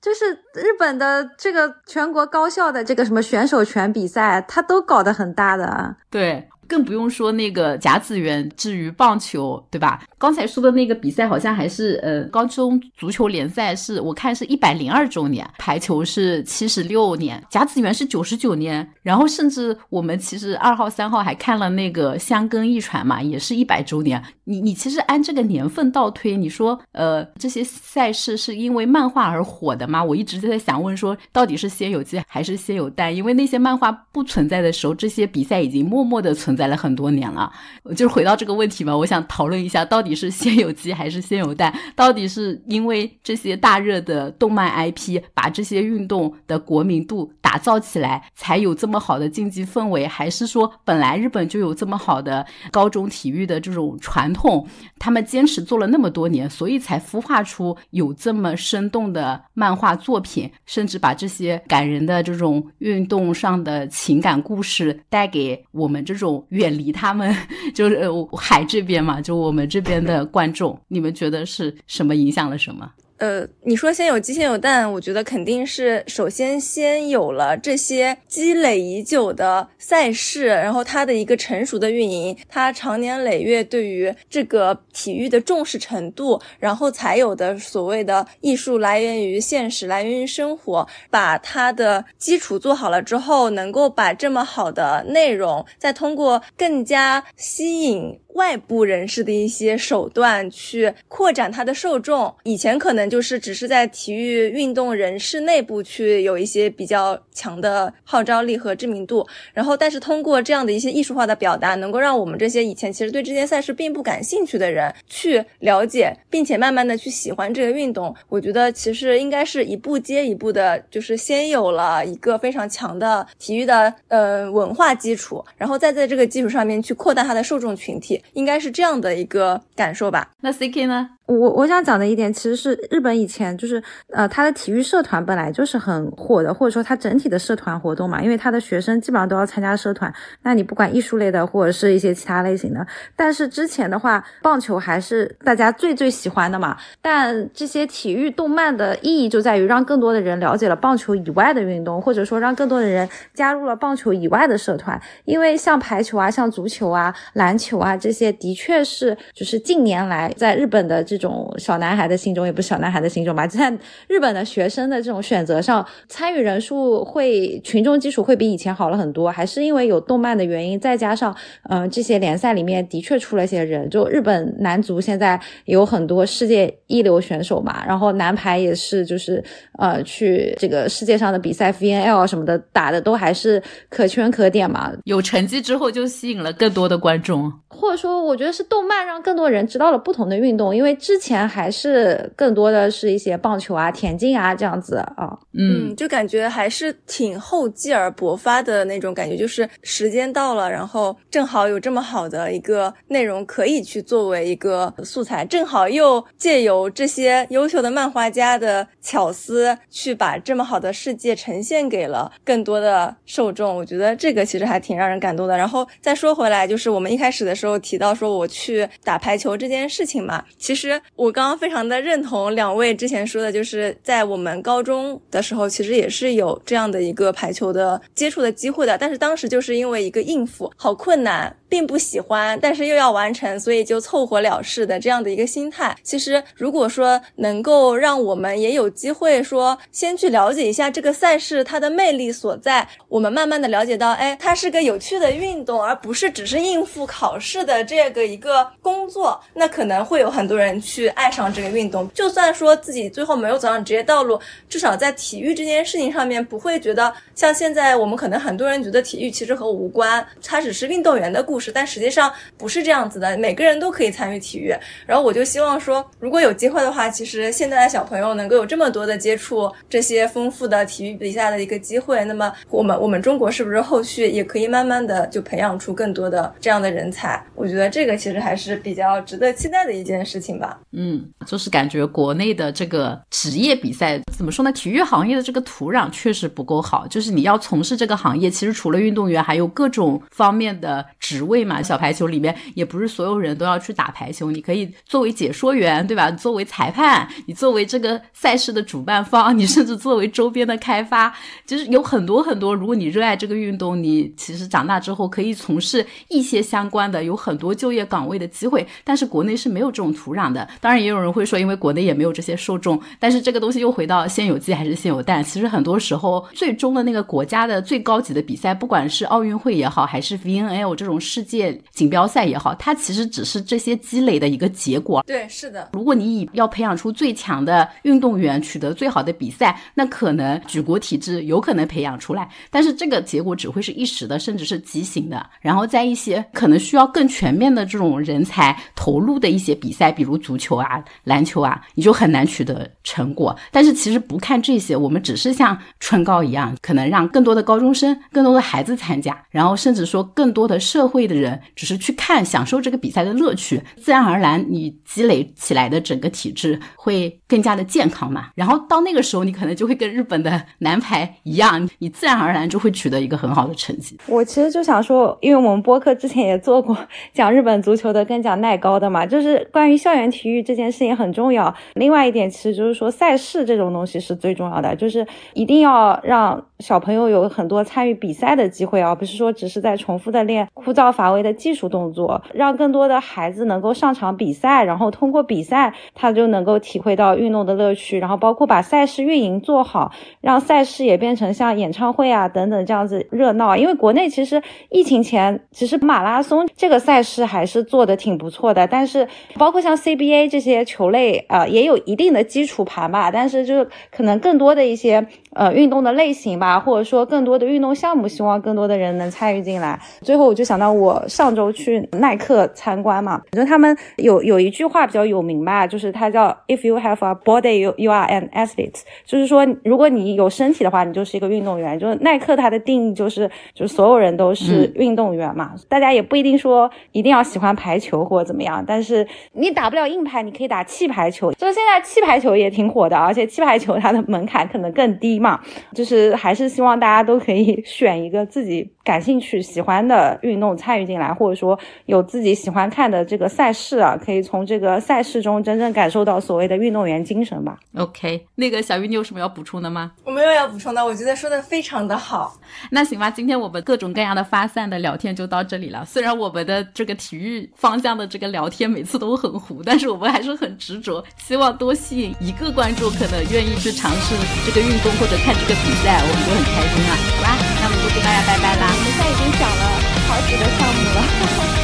[0.01, 6.47] 就是日本的这个全国高校的这个什么选手权比赛，他都搞得很大的，对。
[6.72, 10.01] 更不用说那个甲子园，至于棒球，对吧？
[10.17, 24.24] 刚才说的那个比赛好像还是呃高中足球联赛，是我看是一百零二周年，排球是七十六年，甲子园是九十九年，然后甚至我们其实二号三号还看了那个香根一传嘛，也是一百周年。
[24.45, 30.01] 你你其实按这个年份倒推，你说呃这些赛事是因为漫画而火的吗？
[30.01, 33.13] 我一直在想问说，到底是先有鸡还是先有蛋？
[33.13, 36.61] 因为那些漫画不存在的时候，这些比赛已经默默的存在。
[36.62, 37.51] 在了很多年了。
[37.95, 41.74] 就是回到这个问题嘛，我想讨论一下，到底是先有鸡还是先有蛋？
[41.95, 54.68] 到底是因为这些大热的动漫 IP 把这些运动的国民度打造起来，才有这么好的竞技氛围，还是说本来日本就有这么好的高中体育的这种传统，
[54.99, 67.36] 他们坚持做了那么多年，所以才孵化出有这么生动的漫画作品，甚至把这些感人的这种运动上的情感故事带给我们这种远离他们，
[67.76, 72.89] 就是海这边嘛，就我们这边的观众，你们觉得是什么影响了什么？
[73.22, 98.19] 呃，你说先有鸡先有蛋，我觉得肯定是首先先有了这些积累已久的赛事，然后它的一个成熟的运营，它长年累月对于这个体育的重视程度，然后才有的所谓的艺术来源于现实，来源于生活，把它的基础做好了之后，能够把这么好的内容，再通过更加吸引。
[98.34, 118.16] 外部人士的一些手段去扩展他的受众，以前可能就是只是在体育运动人士内部去有一些比较强的号召力和知名度，然后但是通过这样的一些艺术化的表达，能够让我们这些以前其实对这件赛事并不感兴趣的人去了解，并且慢慢的去喜欢这个运动。
[118.30, 128.20] 我觉得其实应该是一步接一步的，就是先有了一个非常强的体育的呃文化基础，然后再在这个基础上面去扩大它的受众群体。
[128.34, 130.30] 应该是这样的一个感受吧。
[130.41, 131.09] 那 C K 呢？
[131.28, 140.13] 我我想讲的一点，其实是日本以前就是呃，他的体育社团本来就是很火的，或者说他整体的社团活动嘛，因为他的学生基本上都要参加社团。
[140.41, 146.76] 那你不管艺术类的，或者是一些其他类型的，但是之前的话，棒球还是大家最最喜欢的嘛。
[147.01, 154.99] 但这些体育动漫的意义就在于让更多的人了解了棒球以外的运动，或者说让更多的人加入了棒球以外的社团。
[155.24, 163.72] 因为像排球啊、像足球啊、篮球啊这些，的确是就是近年来在日本的这种小男孩的心中，也不是小男孩的心中吧，在
[164.07, 171.36] 日本的学生的这种选择上，参与人数会群众基础会比以前好了很多，还是因为有动漫的原因，再加上
[171.69, 179.43] 嗯这些联赛里面的确出了些人，就日本男足现在有很多世界一流选手嘛，然后男排也是就是
[179.78, 213.76] 呃去这个世界上的比赛 VNL 什么的打的都还是可圈可点嘛，有成绩之后就吸引了更多的观众，或者说我觉得是动漫让更多人知道了不同的运动，因为之前还是更多的是一些棒球啊、田径啊这样子啊，嗯，就感觉还是挺厚积而薄发的那种感觉，就是时间到了，然后正好有这么好的一个内容可以去作为一个素材，正好又借由这些优秀的漫画家的巧思，去把这么好的世界呈现给了更多的受众。
[213.76, 215.58] 我觉得这个其实还挺让人感动的。
[215.58, 231.56] 然后再说回来，就是我们一开始的时候提到说我去打排球这件事情嘛，其实我刚刚非常的认同两位之前说的，就是在我们高中的时候，其实也是有这样的一个排球的接触的机会的，但是当时就是因为一个应付，好困难。
[231.72, 235.96] 并不喜欢，但是又要完成，所以就凑合了事的这样的一个心态。
[236.04, 249.39] 其实，如果说能够让我们也有机会说，先去了解一下这个赛事它的魅力所在，我们慢慢的了解到，哎，它是个有趣的运动，而不是只是应付考试的这个一个工作。
[249.54, 261.72] 那可能会有很多人去爱上这个运动，就算说自己最后没有走上职业道路，至少在体育这件事情上面，不会觉得像现在我们可能很多人觉得体育其实和我无关，它只是运动员的故事。
[261.72, 264.74] 但实际上不是这样子的，每个人都可以参与体育。
[265.06, 277.42] 然后我就希望说，如果有机会的话，其实现在的小朋友能够有这么多的接触这些丰富的体育比赛的一个机会，那么我们我们中国是不是后续也可以慢慢的就培养出更多的这样的人才？
[277.56, 280.70] 我觉得这个其实还是比较值得期待的一件事情吧。
[280.91, 284.72] 嗯，就是感觉国内的这个职业比赛怎么说呢？
[284.74, 291.82] 体育行业的这个土壤确实不够好，就是你要从事这个行业，其实除了运动员，还有各种方面的职位嘛。
[291.82, 296.30] 小排球里面也不是所有人都要去打排球，你可以作为解说员，对吧？
[296.32, 301.34] 作为裁判，你作为这个赛事的主办方，你甚至作为周边的开发，
[301.65, 302.76] 就是有很多很多。
[302.76, 307.61] 如果你热爱这个运动，你其实长大之后可以从事一些相关的，有很。
[307.61, 310.61] 多就业岗位的机会，但是国内是没有这种土壤的。
[310.80, 312.99] 当然，也有人会说，因为国内也没有这些受众。
[313.20, 315.43] 但是这个东西又回到先有鸡还是先有蛋？
[315.43, 325.24] 其实很多时候，最终的那个国家的最高级的比赛，不管是奥运会也好，还是 VNL 这种世界锦标赛也好，它其实只是这些积累的一个结果。
[325.28, 325.89] 对，是的。
[325.93, 335.45] 如果你以要培养出最强的运动员，取得最好的比赛，那可能举国体制有可能培养出来，但是这个结果只会是一时的，甚至是畸形的。
[335.59, 343.56] 然后在一些可能需要更全面的这种人才投入的一些比赛，比如足足球啊、篮球啊，你就很难取得成果。
[343.72, 358.49] 但是其实不看这些，我们只是像春高一样，可能让更多的高中生、更多的孩子参加，然后甚至说更多的社会的人只是去看、享受这个比赛的乐趣，自然而然你积累起来的整个体质会更加的健康嘛。
[358.56, 364.18] 然后到那个时候，你可能就会跟日本的男排一样，你自然而然就会取得一个很好的成绩。
[364.28, 366.97] 我其实就想说，因为我们播客之前也做过
[367.34, 371.72] 讲日本足球的跟讲耐高的嘛，就是关于校园体体育这件事情很重要。
[371.94, 375.24] 另外一点，其实就是说赛事这种东西是最重要的，就是
[375.54, 390.12] 一定要让小朋友有很多参与比赛的机会，而不是说只是在重复的练枯燥乏味的技术动作，让更多的孩子能够上场比赛，然后通过比赛他就能够体会到运动的乐趣，然后包括把赛事运营做好，
[390.42, 393.78] 让赛事也变成像演唱会啊等等这样子热闹。
[393.78, 409.99] 因为国内其实疫情前其实马拉松这个赛事还是做的挺不错的，但是包括像 CBA 这些球类啊也有一定的基础盘吧，但是就是可能更多的一些呃运动的类型吧，或者说更多的运动项目，希望更多的人能参与进来。
[410.22, 421.91] 最后我就想到我上周去耐克参观嘛，我觉得他们有有一句话比较有名吧，就是它叫 If you have a body, you you are an athlete，就是说如果你有身体的话，你就是一个运动员。
[421.99, 431.51] 就是耐克它的定义就是就是所有人都是运动员嘛，大家也不一定说一定要喜欢排球或者怎么样，但是你打不了硬排，你可以打气排球。
[431.53, 435.59] 就是现在气排球也挺火的，而且气排球它的门槛可能更低嘛，
[435.93, 447.78] 就是还是希望大家都可以 选一个自己感兴趣、喜欢的运动参与进来，或者说有自己喜欢看的这个赛事啊，可以从这个赛事中真正感受到所谓的运动员精神吧。
[447.95, 450.12] OK，那个小鱼，你有什么要补充的吗？
[450.24, 452.55] 我没有要补充的，我觉得说的非常的好。
[452.91, 456.05] 那行吧，今天我们各种各样的发散的聊天就到这里了。
[456.05, 464.36] 虽然我们的这个体育方向的这个聊天每次都很糊，但是我们还是很执着，希望多吸引一个观众，可能愿意去尝试
[464.66, 467.16] 这个运动或者看这个比赛，我们就很开心了。
[467.38, 468.91] 好啦，那我们就跟大家拜拜啦。
[468.91, 469.84] 我们现在已经讲了
[470.28, 471.81] 好几个项目了。